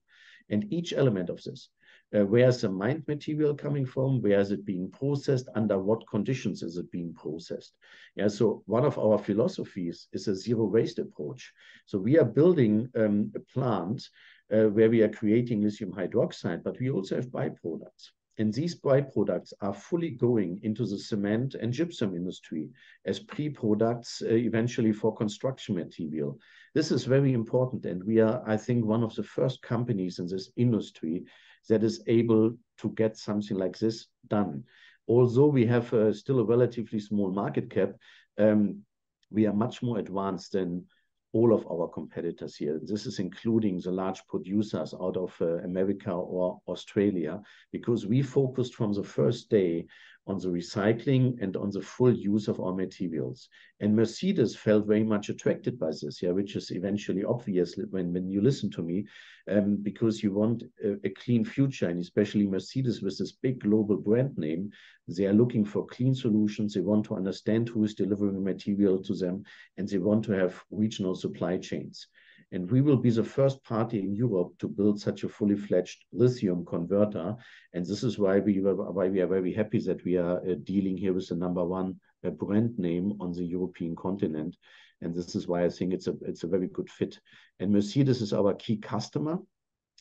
And 0.49 0.73
each 0.73 0.91
element 0.91 1.29
of 1.29 1.41
this, 1.41 1.69
uh, 2.13 2.25
where 2.25 2.49
is 2.49 2.59
the 2.59 2.69
mined 2.69 3.07
material 3.07 3.55
coming 3.55 3.85
from? 3.85 4.21
Where 4.21 4.41
is 4.41 4.51
it 4.51 4.65
being 4.65 4.91
processed? 4.91 5.47
Under 5.55 5.79
what 5.79 6.05
conditions 6.09 6.63
is 6.63 6.75
it 6.75 6.91
being 6.91 7.13
processed? 7.13 7.75
Yeah, 8.17 8.27
so 8.27 8.61
one 8.65 8.83
of 8.83 8.99
our 8.99 9.17
philosophies 9.17 10.09
is 10.11 10.27
a 10.27 10.35
zero 10.35 10.65
waste 10.65 10.99
approach. 10.99 11.53
So 11.85 11.97
we 11.97 12.19
are 12.19 12.25
building 12.25 12.89
um, 12.97 13.31
a 13.33 13.39
plant 13.39 14.05
uh, 14.51 14.63
where 14.63 14.89
we 14.89 15.01
are 15.01 15.07
creating 15.19 15.61
lithium 15.61 15.93
hydroxide, 15.93 16.61
but 16.61 16.77
we 16.77 16.89
also 16.89 17.15
have 17.15 17.27
byproducts. 17.27 18.09
And 18.39 18.53
these 18.53 18.79
byproducts 18.79 19.51
are 19.59 19.73
fully 19.73 20.11
going 20.11 20.61
into 20.63 20.85
the 20.85 20.97
cement 20.97 21.55
and 21.55 21.73
gypsum 21.73 22.15
industry 22.15 22.69
as 23.05 23.19
pre-products 23.19 24.21
uh, 24.25 24.33
eventually 24.33 24.93
for 24.93 25.13
construction 25.13 25.75
material. 25.75 26.39
This 26.73 26.89
is 26.89 27.03
very 27.03 27.33
important. 27.33 27.85
And 27.85 28.01
we 28.01 28.21
are, 28.21 28.41
I 28.47 28.55
think, 28.55 28.85
one 28.85 29.03
of 29.03 29.13
the 29.13 29.23
first 29.23 29.61
companies 29.61 30.19
in 30.19 30.27
this 30.27 30.51
industry 30.55 31.25
that 31.67 31.83
is 31.83 32.01
able 32.07 32.55
to 32.77 32.89
get 32.91 33.17
something 33.17 33.57
like 33.57 33.77
this 33.77 34.07
done. 34.29 34.63
Although 35.09 35.47
we 35.47 35.65
have 35.65 35.93
uh, 35.93 36.13
still 36.13 36.39
a 36.39 36.45
relatively 36.45 36.99
small 36.99 37.31
market 37.31 37.69
cap, 37.69 37.91
um, 38.37 38.83
we 39.29 39.47
are 39.47 39.53
much 39.53 39.81
more 39.83 39.99
advanced 39.99 40.53
than 40.53 40.85
all 41.31 41.53
of 41.53 41.65
our 41.67 41.87
competitors 41.87 42.55
here. 42.55 42.79
This 42.81 43.05
is 43.05 43.19
including 43.19 43.79
the 43.79 43.91
large 43.91 44.25
producers 44.27 44.93
out 44.99 45.17
of 45.17 45.35
uh, 45.41 45.57
America 45.63 46.11
or 46.11 46.59
Australia, 46.67 47.41
because 47.71 48.07
we 48.07 48.21
focused 48.21 48.75
from 48.75 48.93
the 48.93 49.03
first 49.03 49.49
day 49.49 49.85
on 50.27 50.37
the 50.37 50.47
recycling 50.47 51.41
and 51.41 51.55
on 51.55 51.71
the 51.71 51.81
full 51.81 52.13
use 52.13 52.47
of 52.47 52.59
our 52.59 52.73
materials. 52.73 53.49
And 53.79 53.95
Mercedes 53.95 54.55
felt 54.55 54.85
very 54.85 55.03
much 55.03 55.29
attracted 55.29 55.79
by 55.79 55.87
this, 55.89 56.21
yeah, 56.21 56.31
which 56.31 56.55
is 56.55 56.71
eventually 56.71 57.23
obvious 57.23 57.75
when, 57.89 58.13
when 58.13 58.29
you 58.29 58.41
listen 58.41 58.69
to 58.71 58.83
me, 58.83 59.05
um, 59.49 59.77
because 59.77 60.21
you 60.21 60.31
want 60.31 60.63
a, 60.83 60.97
a, 61.03 61.09
clean 61.09 61.43
future, 61.43 61.89
and 61.89 61.99
especially 61.99 62.45
Mercedes 62.45 63.01
with 63.01 63.17
this 63.17 63.31
big 63.31 63.59
global 63.59 63.97
brand 63.97 64.37
name, 64.37 64.71
they 65.07 65.25
are 65.25 65.33
looking 65.33 65.65
for 65.65 65.87
clean 65.87 66.13
solutions. 66.13 66.73
They 66.73 66.81
want 66.81 67.05
to 67.05 67.15
understand 67.15 67.69
who 67.69 67.83
is 67.83 67.95
delivering 67.95 68.43
material 68.43 69.01
to 69.03 69.15
them, 69.15 69.43
and 69.77 69.87
they 69.87 69.97
want 69.97 70.23
to 70.25 70.33
have 70.33 70.61
regional 70.69 71.15
supply 71.15 71.57
chains. 71.57 72.07
And 72.51 72.69
we 72.71 72.81
will 72.81 72.97
be 72.97 73.11
the 73.11 73.23
first 73.23 73.63
party 73.63 73.99
in 73.99 74.13
Europe 74.13 74.57
to 74.59 74.67
build 74.67 74.99
such 74.99 75.23
a 75.23 75.29
fully 75.29 75.55
fledged 75.55 76.03
lithium 76.11 76.65
converter. 76.65 77.35
And 77.73 77.85
this 77.85 78.03
is 78.03 78.17
why 78.17 78.39
we, 78.39 78.59
why 78.59 79.07
we 79.07 79.21
are 79.21 79.27
very 79.27 79.53
happy 79.53 79.79
that 79.81 80.03
we 80.03 80.17
are 80.17 80.39
uh, 80.39 80.55
dealing 80.63 80.97
here 80.97 81.13
with 81.13 81.27
the 81.29 81.35
number 81.35 81.63
one 81.63 81.99
uh, 82.25 82.31
brand 82.31 82.79
name 82.79 83.13
on 83.19 83.33
the 83.33 83.45
European 83.45 83.95
continent. 83.95 84.55
And 85.01 85.15
this 85.15 85.35
is 85.35 85.47
why 85.47 85.63
I 85.63 85.69
think 85.69 85.93
it's 85.93 86.07
a, 86.07 86.15
it's 86.21 86.43
a 86.43 86.47
very 86.47 86.67
good 86.67 86.89
fit. 86.89 87.19
And 87.59 87.71
Mercedes 87.71 88.21
is 88.21 88.33
our 88.33 88.55
key 88.55 88.77
customer. 88.77 89.37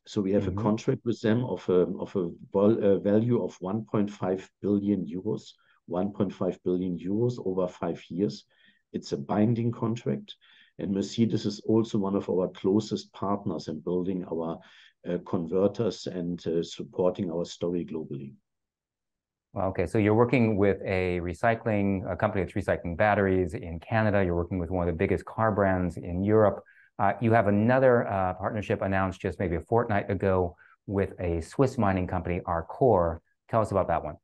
So 0.06 0.22
we 0.22 0.32
have 0.32 0.44
mm 0.44 0.48
-hmm. 0.48 0.52
a 0.52 0.56
mm-hmm. 0.56 0.68
contract 0.68 1.04
with 1.04 1.20
them 1.20 1.44
of 1.44 1.68
a, 1.68 1.80
of 2.04 2.16
a 2.16 2.24
uh, 2.54 2.98
value 3.02 3.42
of 3.42 3.58
1.5 3.60 4.48
billion 4.62 5.04
euros, 5.04 5.54
1.5 5.86 6.58
billion 6.64 6.96
euros 6.98 7.38
over 7.38 7.68
five 7.68 8.00
years. 8.08 8.46
It's 8.92 9.12
a 9.12 9.16
binding 9.16 9.72
contract. 9.72 10.36
And 10.78 10.92
Mercedes 10.92 11.44
is 11.44 11.60
also 11.60 11.98
one 11.98 12.14
of 12.14 12.28
our 12.30 12.48
closest 12.48 13.12
partners 13.12 13.68
in 13.68 13.80
building 13.80 14.24
our 14.30 14.58
uh, 15.08 15.18
converters 15.26 16.06
and 16.06 16.44
uh, 16.46 16.62
supporting 16.62 17.30
our 17.30 17.44
story 17.44 17.84
globally. 17.84 18.34
Well, 19.52 19.68
okay, 19.68 19.86
so 19.86 19.98
you're 19.98 20.14
working 20.14 20.56
with 20.56 20.78
a 20.84 21.20
recycling 21.20 22.10
a 22.10 22.16
company 22.16 22.44
that's 22.44 22.54
recycling 22.54 22.96
batteries 22.96 23.54
in 23.54 23.80
Canada. 23.80 24.22
You're 24.24 24.36
working 24.36 24.58
with 24.58 24.70
one 24.70 24.86
of 24.88 24.94
the 24.94 24.96
biggest 24.96 25.24
car 25.24 25.50
brands 25.50 25.96
in 25.96 26.22
Europe. 26.22 26.62
Uh, 26.98 27.14
you 27.20 27.32
have 27.32 27.46
another 27.46 28.06
uh, 28.06 28.34
partnership 28.34 28.82
announced 28.82 29.20
just 29.20 29.38
maybe 29.38 29.56
a 29.56 29.60
fortnight 29.60 30.10
ago 30.10 30.56
with 30.86 31.12
a 31.20 31.40
Swiss 31.40 31.78
mining 31.78 32.06
company, 32.06 32.40
Arcore. 32.40 33.18
Tell 33.48 33.60
us 33.60 33.70
about 33.70 33.88
that 33.88 34.04
one. 34.04 34.16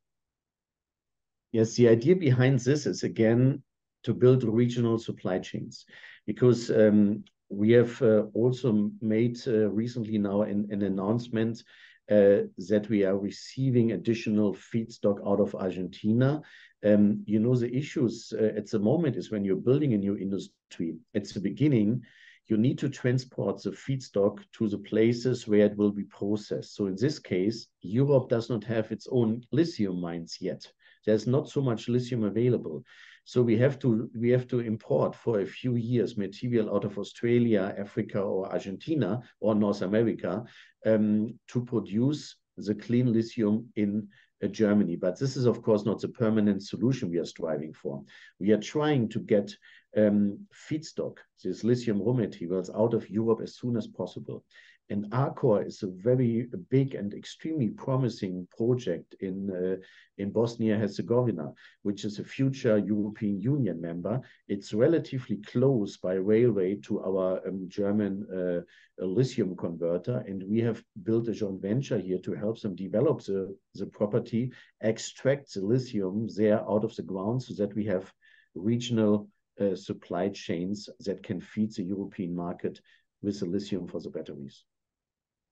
Yes, 1.53 1.75
the 1.75 1.89
idea 1.89 2.17
behind 2.17 2.59
this 2.61 2.85
is 2.85 3.03
again 3.03 3.63
to 4.05 4.15
build 4.15 4.45
regional 4.45 4.99
supply 4.99 5.39
chains 5.39 5.85
because 6.27 6.71
um, 6.71 7.25
we 7.49 7.71
have 7.73 8.01
uh, 8.03 8.23
also 8.35 8.91
made 9.01 9.39
uh, 9.47 9.69
recently 9.71 10.19
now 10.19 10.43
an, 10.43 10.69
an 10.71 10.83
announcement 10.83 11.63
uh, 12.11 12.45
that 12.69 12.87
we 12.89 13.05
are 13.05 13.19
receiving 13.19 13.93
additional 13.93 14.55
feedstock 14.55 15.27
out 15.27 15.41
of 15.41 15.55
Argentina. 15.55 16.43
Um, 16.85 17.23
you 17.25 17.39
know, 17.39 17.57
the 17.57 17.75
issues 17.75 18.33
uh, 18.39 18.53
at 18.57 18.71
the 18.71 18.79
moment 18.79 19.17
is 19.17 19.31
when 19.31 19.45
you're 19.45 19.57
building 19.57 19.95
a 19.95 19.99
new 19.99 20.17
industry, 20.17 20.97
at 21.15 21.25
the 21.25 21.41
beginning, 21.41 22.03
you 22.47 22.59
need 22.59 22.79
to 22.79 22.91
transport 22.91 23.63
the 23.63 23.71
feedstock 23.71 24.39
to 24.53 24.69
the 24.69 24.79
places 24.79 25.49
where 25.49 25.65
it 25.65 25.77
will 25.77 25.93
be 25.93 26.05
processed. 26.05 26.75
So 26.75 26.87
in 26.87 26.97
this 26.97 27.19
case, 27.19 27.69
Europe 27.81 28.29
does 28.29 28.51
not 28.51 28.65
have 28.65 28.93
its 28.93 29.09
own 29.11 29.43
lithium 29.51 29.99
mines 30.01 30.39
yet. 30.41 30.71
There's 31.07 31.27
not 31.27 31.49
so 31.49 31.63
much 31.63 31.89
lithium 31.89 32.25
available. 32.25 32.85
So 33.25 33.43
we 33.43 33.57
have 33.59 33.79
to 33.81 34.11
we 34.15 34.31
have 34.31 34.47
to 34.49 34.61
import 34.61 35.15
for 35.15 35.41
a 35.41 35.47
few 35.47 35.77
years 35.77 36.17
material 36.17 36.75
out 36.75 36.85
of 36.85 36.99
Australia, 36.99 37.75
Africa, 37.79 38.21
or 38.21 38.53
Argentina 38.53 39.23
or 39.41 39.55
North 39.55 39.83
America 39.83 40.45
um, 40.85 41.39
to 41.49 41.65
produce 41.65 42.37
the 42.57 42.75
clean 42.75 43.13
lithium 43.13 43.69
in 43.77 44.09
uh, 44.43 44.49
Germany. 44.49 44.97
But 44.97 45.19
this 45.19 45.37
is, 45.37 45.47
of 45.47 45.63
course, 45.63 45.85
not 45.85 46.01
the 46.01 46.09
permanent 46.09 46.63
solution 46.63 47.11
we 47.11 47.19
are 47.19 47.25
striving 47.25 47.73
for. 47.73 48.03
We 48.39 48.53
are 48.53 48.61
trying 48.61 49.09
to 49.11 49.21
get 49.21 49.57
um, 49.97 50.47
feedstock, 50.69 51.19
these 51.43 51.65
lithium 51.65 52.03
raw 52.03 52.13
materials, 52.13 52.71
out 52.71 52.95
of 52.95 53.09
Europe 53.09 53.41
as 53.43 53.57
soon 53.57 53.77
as 53.77 53.87
possible. 53.87 54.45
And 54.91 55.11
Arcore 55.13 55.67
is 55.67 55.83
a 55.83 55.87
very 55.87 56.47
big 56.69 56.95
and 56.95 57.15
extremely 57.15 57.71
promising 57.71 58.47
project 58.55 59.15
in 59.21 59.51
uh, 59.51 59.77
in 60.19 60.31
Bosnia 60.31 60.77
Herzegovina, 60.77 61.55
which 61.83 62.05
is 62.05 62.19
a 62.19 62.25
future 62.25 62.77
European 62.77 63.41
Union 63.41 63.81
member. 63.81 64.21
It's 64.47 64.75
relatively 64.75 65.39
close 65.39 65.97
by 65.97 66.15
railway 66.15 66.77
to 66.83 67.01
our 67.01 67.41
um, 67.49 67.67
German 67.67 68.27
uh, 68.31 68.61
lithium 69.05 69.57
converter, 69.57 70.23
and 70.29 70.43
we 70.43 70.61
have 70.61 70.85
built 71.03 71.29
a 71.29 71.33
joint 71.33 71.63
venture 71.63 71.99
here 71.99 72.19
to 72.19 72.35
help 72.35 72.61
them 72.61 72.77
develop 72.77 73.25
the 73.25 73.57
the 73.75 73.87
property, 73.87 74.53
extract 74.83 75.55
the 75.55 75.63
lithium 75.63 76.29
there 76.37 76.61
out 76.69 76.85
of 76.85 76.95
the 76.97 77.03
ground, 77.03 77.43
so 77.43 77.55
that 77.55 77.75
we 77.75 77.87
have 77.87 78.13
regional 78.55 79.29
uh, 79.61 79.75
supply 79.75 80.29
chains 80.29 80.91
that 81.01 81.23
can 81.23 81.41
feed 81.41 81.73
the 81.73 81.83
European 81.83 82.35
market 82.35 82.81
with 83.23 83.41
the 83.41 83.47
lithium 83.47 83.89
for 83.89 84.01
the 84.01 84.11
batteries. 84.11 84.65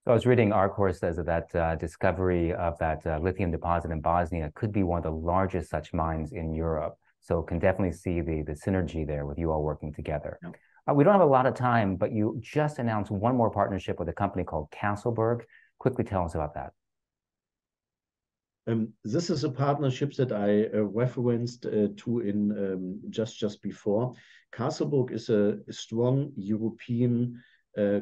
So 0.05 0.11
I 0.11 0.15
was 0.15 0.27
reading 0.27 0.51
Arcore 0.51 0.93
says 0.93 1.15
that 1.17 1.27
that 1.27 1.55
uh, 1.55 1.77
discovery 1.77 2.53
of 2.53 2.77
that 2.79 3.07
uh, 3.07 3.21
lithium 3.21 3.53
deposit 3.53 3.93
in 3.93 4.01
Bosnia 4.01 4.51
could 4.57 4.73
be 4.73 4.83
one 4.83 4.99
of 4.99 5.05
the 5.05 5.13
largest 5.13 5.71
such 5.71 5.95
mines 5.95 6.33
in 6.33 6.53
Europe. 6.53 6.99
So 7.21 7.41
can 7.41 7.61
definitely 7.61 7.93
see 7.93 8.21
the 8.21 8.43
the 8.43 8.55
synergy 8.55 9.07
there 9.07 9.27
with 9.27 9.39
you 9.39 9.53
all 9.53 9.63
working 9.63 9.95
together. 9.95 10.41
Yep. 10.43 10.57
Uh, 10.89 10.95
we 10.95 11.05
don't 11.05 11.13
have 11.13 11.23
a 11.23 11.25
lot 11.25 11.47
of 11.47 11.55
time, 11.55 11.95
but 11.95 12.11
you 12.11 12.41
just 12.41 12.81
announced 12.81 13.13
one 13.13 13.37
more 13.37 13.51
partnership 13.51 14.01
with 14.01 14.09
a 14.09 14.13
company 14.13 14.43
called 14.43 14.69
Castleberg. 14.73 15.43
Quickly 15.79 16.03
tell 16.03 16.25
us 16.25 16.35
about 16.35 16.55
that. 16.55 16.73
Um, 18.67 18.93
this 19.05 19.31
is 19.31 19.45
a 19.45 19.51
partnership 19.51 20.15
that 20.15 20.33
I 20.33 20.65
uh, 20.77 20.83
referenced 20.83 21.67
uh, 21.67 21.89
to 21.99 22.21
in 22.21 22.51
um, 22.51 23.01
just 23.11 23.39
just 23.39 23.63
before. 23.63 24.15
Castleberg 24.53 25.13
is 25.13 25.31
a, 25.31 25.59
a 25.69 25.73
strong 25.73 26.33
European 26.37 27.37
uh, 27.37 27.39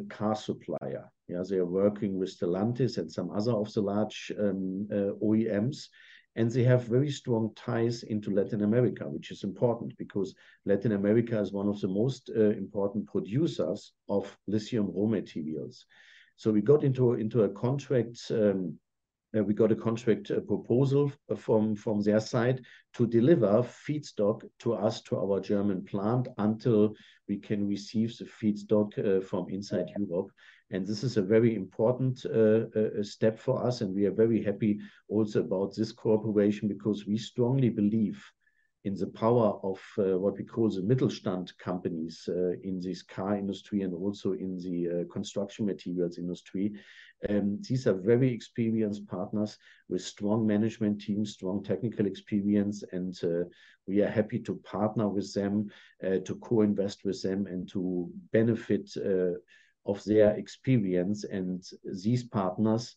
car 0.09 0.35
supplier. 0.35 1.11
Yeah, 1.29 1.43
they 1.49 1.57
are 1.57 1.67
working 1.67 2.19
with 2.19 2.37
Stellantis 2.37 2.99
and 2.99 3.11
some 3.11 3.31
other 3.31 3.53
of 3.53 3.73
the 3.73 3.81
large 3.81 4.33
um, 4.39 4.89
uh, 4.91 5.13
OEMs. 5.23 5.89
and 6.37 6.51
they 6.51 6.65
have 6.65 6.85
very 6.85 7.11
strong 7.11 7.53
ties 7.55 8.03
into 8.05 8.31
Latin 8.31 8.63
America, 8.63 9.09
which 9.09 9.31
is 9.31 9.45
important 9.45 9.97
because 9.97 10.35
Latin 10.65 10.93
America 10.93 11.39
is 11.41 11.53
one 11.53 11.69
of 11.69 11.81
the 11.81 11.89
most 11.89 12.31
uh, 12.37 12.51
important 12.51 13.07
producers 13.07 13.93
of 14.09 14.37
lithium 14.47 14.91
raw 14.95 15.07
materials. 15.07 15.87
So 16.37 16.51
we 16.51 16.63
got 16.63 16.85
into 16.85 17.15
into 17.15 17.43
a 17.43 17.49
contract. 17.49 18.19
Um, 18.31 18.79
we 19.33 19.55
got 19.55 19.73
a 19.73 19.77
contract 19.77 20.31
uh, 20.31 20.41
proposal 20.41 21.13
from 21.37 21.77
from 21.77 22.03
their 22.03 22.21
side 22.21 22.61
to 22.95 23.07
deliver 23.07 23.63
feedstock 23.63 24.43
to 24.59 24.75
us 24.75 25.01
to 25.03 25.17
our 25.17 25.41
German 25.41 25.85
plant 25.85 26.29
until 26.39 26.95
we 27.29 27.37
can 27.39 27.69
receive 27.69 28.17
the 28.19 28.25
feedstock 28.25 28.99
uh, 28.99 29.21
from 29.21 29.49
inside 29.49 29.89
Europe. 29.99 30.31
And 30.73 30.87
this 30.87 31.03
is 31.05 31.17
a 31.17 31.23
very 31.23 31.55
important 31.55 32.25
uh, 32.27 32.67
uh, 32.79 33.03
step 33.03 33.39
for 33.39 33.65
us. 33.65 33.81
And 33.81 33.95
we 33.95 34.07
are 34.07 34.13
very 34.13 34.43
happy 34.43 34.81
also 35.09 35.41
about 35.41 35.75
this 35.75 35.93
cooperation 35.93 36.69
because 36.69 37.07
we 37.07 37.19
strongly 37.19 37.71
believe 37.71 38.25
in 38.85 38.95
the 38.95 39.07
power 39.07 39.59
of 39.63 39.81
uh, 39.99 40.19
what 40.19 40.39
we 40.39 40.45
call 40.45 40.71
the 40.71 40.81
Mittelstand 40.81 41.57
companies 41.59 42.29
uh, 42.29 42.53
in 42.63 42.81
this 42.81 43.03
car 43.03 43.37
industry 43.37 43.83
and 43.83 43.93
also 43.93 44.33
in 44.33 44.57
the 44.59 44.89
uh, 44.89 45.13
construction 45.13 45.67
materials 45.67 46.17
industry. 46.17 46.73
Um, 47.29 47.61
these 47.69 47.87
are 47.87 47.95
very 47.95 48.33
experienced 48.33 49.07
partners 49.07 49.59
with 49.89 50.03
strong 50.03 50.47
management 50.47 51.03
teams, 51.03 51.35
strong 51.35 51.63
technical 51.63 52.07
experience, 52.07 52.83
and 52.93 53.19
uh, 53.23 53.45
we 53.87 54.01
are 54.03 54.09
happy 54.09 54.39
to 54.39 54.55
partner 54.57 55.09
with 55.09 55.35
them, 55.35 55.69
to 56.01 56.35
co-invest 56.37 57.05
with 57.05 57.21
them, 57.23 57.47
and 57.47 57.69
to 57.71 58.09
benefit 58.33 58.89
of 59.85 60.05
their 60.05 60.37
experience. 60.37 61.25
And 61.25 61.63
these 61.85 62.23
partners 62.23 62.95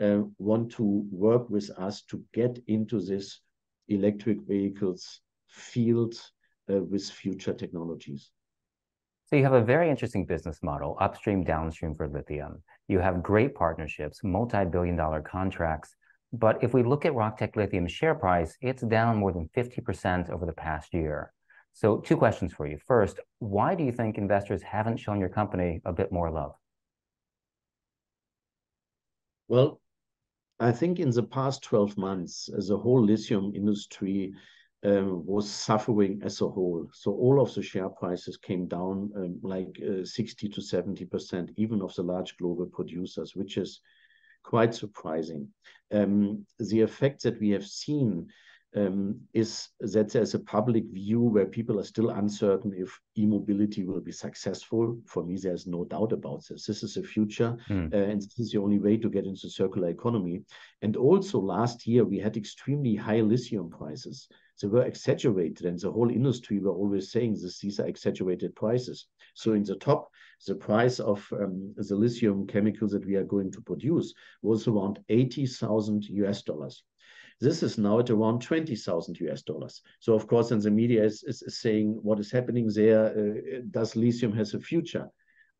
uh, 0.00 0.20
want 0.38 0.70
to 0.72 1.04
work 1.10 1.50
with 1.50 1.70
us 1.70 2.02
to 2.02 2.22
get 2.32 2.62
into 2.66 3.00
this 3.00 3.40
electric 3.88 4.40
vehicles 4.46 5.20
field 5.48 6.14
uh, 6.70 6.82
with 6.82 7.08
future 7.10 7.54
technologies. 7.54 8.30
So 9.26 9.36
you 9.36 9.42
have 9.42 9.52
a 9.52 9.62
very 9.62 9.90
interesting 9.90 10.24
business 10.24 10.60
model, 10.62 10.96
upstream, 11.00 11.44
downstream 11.44 11.94
for 11.94 12.08
lithium. 12.08 12.62
You 12.88 12.98
have 13.00 13.22
great 13.22 13.54
partnerships, 13.54 14.20
multi-billion 14.24 14.96
dollar 14.96 15.20
contracts. 15.20 15.94
But 16.32 16.62
if 16.62 16.72
we 16.72 16.82
look 16.82 17.04
at 17.04 17.14
Rock 17.14 17.38
Tech 17.38 17.56
Lithium's 17.56 17.92
share 17.92 18.14
price, 18.14 18.56
it's 18.62 18.82
down 18.82 19.18
more 19.18 19.32
than 19.32 19.48
50% 19.56 20.30
over 20.30 20.46
the 20.46 20.52
past 20.52 20.94
year. 20.94 21.32
So 21.72 21.98
two 21.98 22.16
questions 22.16 22.52
for 22.52 22.66
you. 22.66 22.78
First, 22.86 23.20
why 23.38 23.74
do 23.74 23.84
you 23.84 23.92
think 23.92 24.18
investors 24.18 24.62
haven't 24.62 24.96
shown 24.96 25.20
your 25.20 25.28
company 25.28 25.80
a 25.84 25.92
bit 25.92 26.10
more 26.10 26.30
love? 26.30 26.54
Well, 29.46 29.80
I 30.60 30.72
think 30.72 30.98
in 30.98 31.10
the 31.10 31.22
past 31.22 31.62
12 31.62 31.96
months, 31.96 32.50
the 32.52 32.76
whole 32.76 33.04
lithium 33.04 33.52
industry 33.54 34.34
um, 34.84 35.24
was 35.24 35.48
suffering 35.48 36.20
as 36.24 36.40
a 36.40 36.48
whole. 36.48 36.88
So 36.92 37.12
all 37.12 37.40
of 37.40 37.54
the 37.54 37.62
share 37.62 37.88
prices 37.88 38.36
came 38.36 38.66
down 38.66 39.10
um, 39.16 39.38
like 39.42 39.80
uh, 39.82 40.04
60 40.04 40.48
to 40.48 40.60
70%, 40.60 41.50
even 41.56 41.82
of 41.82 41.94
the 41.94 42.02
large 42.02 42.36
global 42.38 42.66
producers, 42.66 43.36
which 43.36 43.56
is 43.56 43.80
quite 44.42 44.74
surprising. 44.74 45.48
Um, 45.92 46.44
the 46.58 46.80
effect 46.80 47.22
that 47.22 47.40
we 47.40 47.50
have 47.50 47.66
seen 47.66 48.28
um, 48.76 49.18
is 49.32 49.68
that 49.80 50.10
there's 50.12 50.34
a 50.34 50.40
public 50.40 50.84
view 50.92 51.20
where 51.20 51.46
people 51.46 51.80
are 51.80 51.84
still 51.84 52.10
uncertain 52.10 52.74
if 52.76 53.00
e-mobility 53.16 53.84
will 53.84 54.00
be 54.00 54.12
successful. 54.12 54.98
For 55.06 55.24
me, 55.24 55.36
there's 55.36 55.66
no 55.66 55.84
doubt 55.84 56.12
about 56.12 56.44
this. 56.46 56.66
This 56.66 56.82
is 56.82 56.94
the 56.94 57.02
future, 57.02 57.56
mm. 57.68 57.92
uh, 57.92 57.96
and 57.96 58.20
this 58.20 58.38
is 58.38 58.52
the 58.52 58.60
only 58.60 58.78
way 58.78 58.96
to 58.98 59.08
get 59.08 59.24
into 59.24 59.48
circular 59.48 59.88
economy. 59.88 60.42
And 60.82 60.96
also, 60.96 61.40
last 61.40 61.86
year 61.86 62.04
we 62.04 62.18
had 62.18 62.36
extremely 62.36 62.94
high 62.94 63.20
lithium 63.20 63.70
prices. 63.70 64.28
They 64.60 64.68
were 64.68 64.84
exaggerated, 64.84 65.66
and 65.66 65.78
the 65.78 65.92
whole 65.92 66.10
industry 66.10 66.58
were 66.58 66.72
always 66.72 67.12
saying 67.12 67.34
this. 67.34 67.60
These 67.60 67.80
are 67.80 67.86
exaggerated 67.86 68.54
prices. 68.54 69.06
So 69.34 69.52
in 69.52 69.62
the 69.62 69.76
top, 69.76 70.10
the 70.46 70.56
price 70.56 70.98
of 70.98 71.26
um, 71.32 71.74
the 71.76 71.96
lithium 71.96 72.46
chemicals 72.46 72.90
that 72.92 73.06
we 73.06 73.14
are 73.14 73.24
going 73.24 73.52
to 73.52 73.60
produce 73.60 74.12
was 74.42 74.66
around 74.66 74.98
80,000 75.08 76.04
US 76.04 76.42
dollars. 76.42 76.82
This 77.40 77.62
is 77.62 77.78
now 77.78 78.00
at 78.00 78.10
around 78.10 78.42
20,000 78.42 79.20
US 79.20 79.42
dollars. 79.42 79.82
So 80.00 80.14
of 80.14 80.26
course, 80.26 80.50
and 80.50 80.60
the 80.60 80.70
media 80.70 81.04
is, 81.04 81.22
is, 81.22 81.42
is 81.42 81.60
saying 81.60 81.98
what 82.02 82.18
is 82.18 82.32
happening 82.32 82.68
there. 82.74 83.06
Uh, 83.06 83.60
does 83.70 83.94
lithium 83.94 84.32
has 84.32 84.54
a 84.54 84.60
future? 84.60 85.06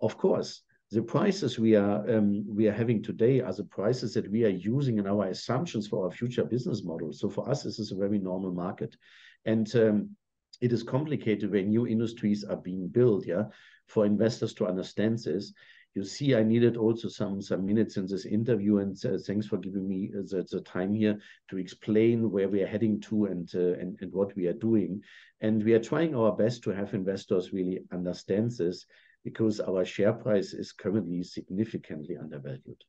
Of 0.00 0.16
course, 0.16 0.62
the 0.90 1.02
prices 1.02 1.58
we 1.58 1.76
are 1.76 2.08
um, 2.10 2.44
we 2.48 2.66
are 2.66 2.72
having 2.72 3.02
today 3.02 3.40
are 3.40 3.52
the 3.52 3.64
prices 3.64 4.14
that 4.14 4.30
we 4.30 4.44
are 4.44 4.48
using 4.48 4.98
in 4.98 5.06
our 5.06 5.26
assumptions 5.26 5.86
for 5.86 6.04
our 6.04 6.10
future 6.10 6.44
business 6.44 6.82
model. 6.82 7.12
So 7.12 7.28
for 7.28 7.48
us, 7.48 7.62
this 7.62 7.78
is 7.78 7.92
a 7.92 7.96
very 7.96 8.18
normal 8.18 8.52
market, 8.52 8.96
and 9.44 9.72
um, 9.76 10.16
it 10.60 10.72
is 10.72 10.82
complicated 10.82 11.50
when 11.50 11.68
new 11.68 11.86
industries 11.86 12.42
are 12.42 12.56
being 12.56 12.88
built. 12.88 13.26
Yeah, 13.26 13.44
for 13.86 14.06
investors 14.06 14.54
to 14.54 14.66
understand 14.66 15.18
this, 15.18 15.52
you 15.98 16.04
see, 16.04 16.36
I 16.36 16.44
needed 16.44 16.76
also 16.76 17.08
some 17.08 17.42
some 17.42 17.66
minutes 17.66 17.96
in 17.96 18.06
this 18.06 18.24
interview, 18.24 18.78
and 18.78 18.94
uh, 19.04 19.18
thanks 19.26 19.46
for 19.48 19.58
giving 19.58 19.88
me 19.88 20.12
uh, 20.16 20.22
the, 20.30 20.46
the, 20.48 20.60
time 20.60 20.94
here 20.94 21.18
to 21.50 21.58
explain 21.58 22.30
where 22.30 22.48
we 22.48 22.62
are 22.62 22.72
heading 22.74 23.00
to 23.08 23.24
and, 23.24 23.50
uh, 23.52 23.72
and 23.80 23.98
and 24.00 24.12
what 24.12 24.30
we 24.36 24.46
are 24.46 24.60
doing. 24.68 25.02
And 25.40 25.64
we 25.64 25.72
are 25.74 25.82
trying 25.90 26.14
our 26.14 26.32
best 26.42 26.62
to 26.64 26.70
have 26.70 26.94
investors 26.94 27.52
really 27.52 27.80
understand 27.92 28.52
this 28.52 28.86
because 29.24 29.58
our 29.58 29.84
share 29.84 30.12
price 30.12 30.52
is 30.52 30.70
currently 30.70 31.24
significantly 31.24 32.16
undervalued. 32.16 32.80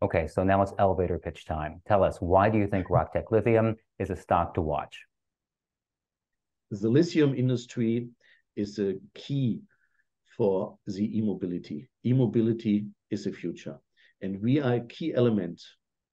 Okay, 0.00 0.28
so 0.28 0.44
now 0.44 0.62
it's 0.62 0.78
elevator 0.78 1.18
pitch 1.18 1.46
time. 1.46 1.82
Tell 1.88 2.04
us, 2.04 2.18
why 2.20 2.48
do 2.48 2.58
you 2.58 2.68
think 2.68 2.90
Rock 2.90 3.12
Tech 3.12 3.32
Lithium 3.32 3.74
is 3.98 4.10
a 4.10 4.16
stock 4.16 4.54
to 4.54 4.60
watch? 4.60 4.94
The 6.70 6.88
lithium 6.88 7.34
industry 7.34 8.08
is 8.54 8.78
a 8.78 8.94
key 9.14 9.62
for 10.36 10.76
the 10.86 11.18
e-mobility. 11.18 11.88
E-mobility 12.04 12.86
is 13.10 13.24
the 13.24 13.32
future. 13.32 13.78
And 14.22 14.40
we 14.40 14.60
are 14.60 14.74
a 14.74 14.86
key 14.86 15.14
element 15.14 15.62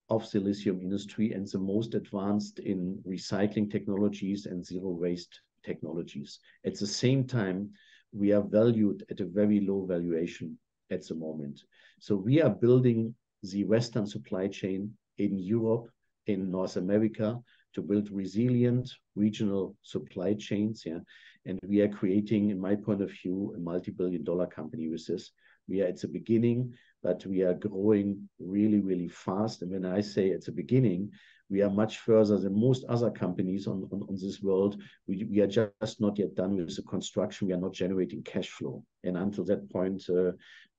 of 0.09 0.29
the 0.31 0.39
lithium 0.39 0.81
industry 0.81 1.31
and 1.31 1.47
the 1.47 1.59
most 1.59 1.93
advanced 1.95 2.59
in 2.59 3.01
recycling 3.07 3.71
technologies 3.71 4.45
and 4.45 4.65
zero 4.65 4.89
waste 4.89 5.39
technologies. 5.63 6.39
At 6.65 6.77
the 6.77 6.87
same 6.87 7.25
time, 7.25 7.69
we 8.11 8.33
are 8.33 8.43
valued 8.43 9.05
at 9.09 9.21
a 9.21 9.25
very 9.25 9.61
low 9.61 9.85
valuation 9.85 10.57
at 10.91 11.07
the 11.07 11.15
moment. 11.15 11.61
So 11.99 12.15
we 12.15 12.41
are 12.41 12.49
building 12.49 13.15
the 13.43 13.63
Western 13.63 14.05
supply 14.05 14.47
chain 14.47 14.91
in 15.17 15.39
Europe, 15.39 15.89
in 16.27 16.51
North 16.51 16.75
America, 16.75 17.39
to 17.73 17.81
build 17.81 18.09
resilient 18.11 18.91
regional 19.15 19.75
supply 19.83 20.33
chains. 20.33 20.83
Yeah. 20.85 20.99
And 21.45 21.59
we 21.67 21.81
are 21.81 21.89
creating, 21.89 22.49
in 22.49 22.59
my 22.59 22.75
point 22.75 23.01
of 23.01 23.11
view, 23.11 23.53
a 23.55 23.59
multi-billion 23.59 24.23
dollar 24.23 24.47
company 24.47 24.89
with 24.89 25.05
this. 25.07 25.31
We 25.67 25.81
are 25.81 25.87
at 25.87 26.01
the 26.01 26.07
beginning, 26.07 26.73
but 27.01 27.25
we 27.25 27.41
are 27.41 27.53
growing 27.53 28.29
really, 28.39 28.79
really 28.79 29.07
fast. 29.07 29.61
And 29.61 29.71
when 29.71 29.85
I 29.85 30.01
say 30.01 30.31
at 30.31 30.45
the 30.45 30.51
beginning, 30.51 31.11
we 31.49 31.61
are 31.61 31.69
much 31.69 31.97
further 31.99 32.37
than 32.37 32.59
most 32.59 32.85
other 32.87 33.11
companies 33.11 33.67
on, 33.67 33.87
on, 33.91 34.03
on 34.07 34.15
this 34.15 34.41
world. 34.41 34.81
We, 35.07 35.25
we 35.25 35.41
are 35.41 35.47
just 35.47 35.99
not 35.99 36.17
yet 36.17 36.35
done 36.35 36.55
with 36.55 36.75
the 36.75 36.83
construction. 36.83 37.47
We 37.47 37.53
are 37.53 37.59
not 37.59 37.73
generating 37.73 38.23
cash 38.23 38.49
flow. 38.49 38.83
And 39.03 39.17
until 39.17 39.43
that 39.45 39.69
point, 39.69 40.03
uh, 40.09 40.31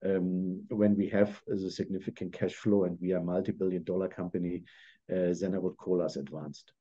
um, 0.05 0.63
when 0.69 0.97
we 0.97 1.09
have 1.09 1.41
a 1.51 1.71
significant 1.71 2.33
cash 2.33 2.55
flow 2.55 2.85
and 2.85 2.99
we 3.01 3.13
are 3.13 3.19
a 3.19 3.25
multi-billion 3.25 3.85
dollar 3.85 4.09
company, 4.09 4.65
uh, 5.13 5.35
then 5.39 5.55
I 5.55 5.59
would 5.59 5.77
call 5.77 6.01
us 6.01 6.17
advanced. 6.17 6.73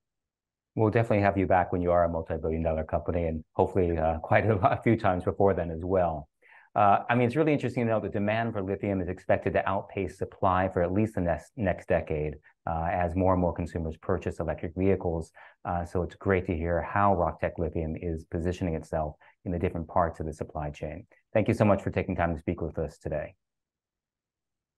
We'll 0.75 0.89
definitely 0.89 1.23
have 1.23 1.38
you 1.38 1.47
back 1.47 1.71
when 1.71 1.81
you 1.81 1.91
are 1.91 2.05
a 2.05 2.10
multi-billion 2.10 2.63
dollar 2.63 2.84
company 2.84 3.25
and 3.25 3.43
hopefully 3.53 3.97
uh, 3.97 4.19
quite 4.23 4.45
a, 4.45 4.55
a, 4.55 4.81
few 4.81 4.97
times 4.97 5.23
before 5.23 5.53
then 5.53 5.69
as 5.69 5.84
well. 5.84 6.29
Uh, 6.73 6.99
I 7.10 7.15
mean, 7.15 7.27
it's 7.27 7.36
really 7.36 7.51
interesting 7.51 7.86
to 7.86 7.91
know 7.91 7.99
the 7.99 8.07
demand 8.07 8.53
for 8.53 8.62
lithium 8.62 9.01
is 9.01 9.10
expected 9.10 9.51
to 9.53 9.69
outpace 9.69 10.17
supply 10.17 10.69
for 10.69 10.81
at 10.81 10.93
least 10.93 11.15
the 11.15 11.21
next, 11.21 11.51
next 11.57 11.89
decade 11.89 12.36
uh, 12.65 12.88
as 12.89 13.13
more 13.13 13.34
and 13.34 13.41
more 13.41 13.51
consumers 13.51 13.97
purchase 13.97 14.39
electric 14.39 14.73
vehicles. 14.77 15.31
Uh, 15.65 15.84
so 15.84 16.01
it's 16.01 16.15
great 16.15 16.45
to 16.45 16.55
hear 16.55 16.81
how 16.81 17.13
Rock 17.13 17.41
Tech 17.41 17.60
Lithium 17.60 17.97
is 18.01 18.23
positioning 18.23 18.75
itself 18.75 19.15
in 19.43 19.51
the 19.51 19.60
different 19.60 19.89
parts 19.89 20.21
of 20.21 20.25
the 20.25 20.34
supply 20.34 20.69
chain. 20.69 21.05
Thank 21.34 21.49
you 21.49 21.53
so 21.53 21.65
much 21.65 21.81
for 21.81 21.91
taking 21.91 22.15
time 22.15 22.34
to 22.34 22.39
speak 22.39 22.62
with 22.62 22.77
us 22.79 22.97
today. 22.97 23.36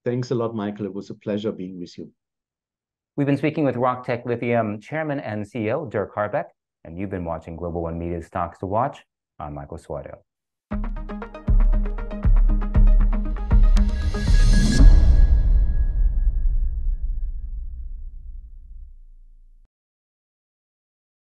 Thanks 0.04 0.32
a 0.32 0.36
lot, 0.36 0.56
Michael. 0.56 0.86
It 0.86 0.94
was 0.94 1.12
a 1.12 1.16
pleasure 1.16 1.52
being 1.52 1.80
with 1.80 1.96
you. 1.98 2.12
We've 3.16 3.28
been 3.28 3.38
speaking 3.38 3.64
with 3.64 3.76
Rock 3.76 4.08
Tech 4.08 4.26
Lithium 4.26 4.82
Chairman 4.82 5.20
and 5.20 5.46
CEO 5.46 5.88
Dirk 5.88 6.16
Harbecke, 6.16 6.50
and 6.84 6.98
you've 6.98 7.12
been 7.12 7.26
watching 7.26 7.56
Global 7.56 7.84
One 7.84 8.00
Media's 8.00 8.26
Stocks 8.26 8.58
to 8.58 8.66
Watch. 8.66 9.04
I'm 9.38 9.54
Michael 9.54 9.78
Suardo. 9.78 11.03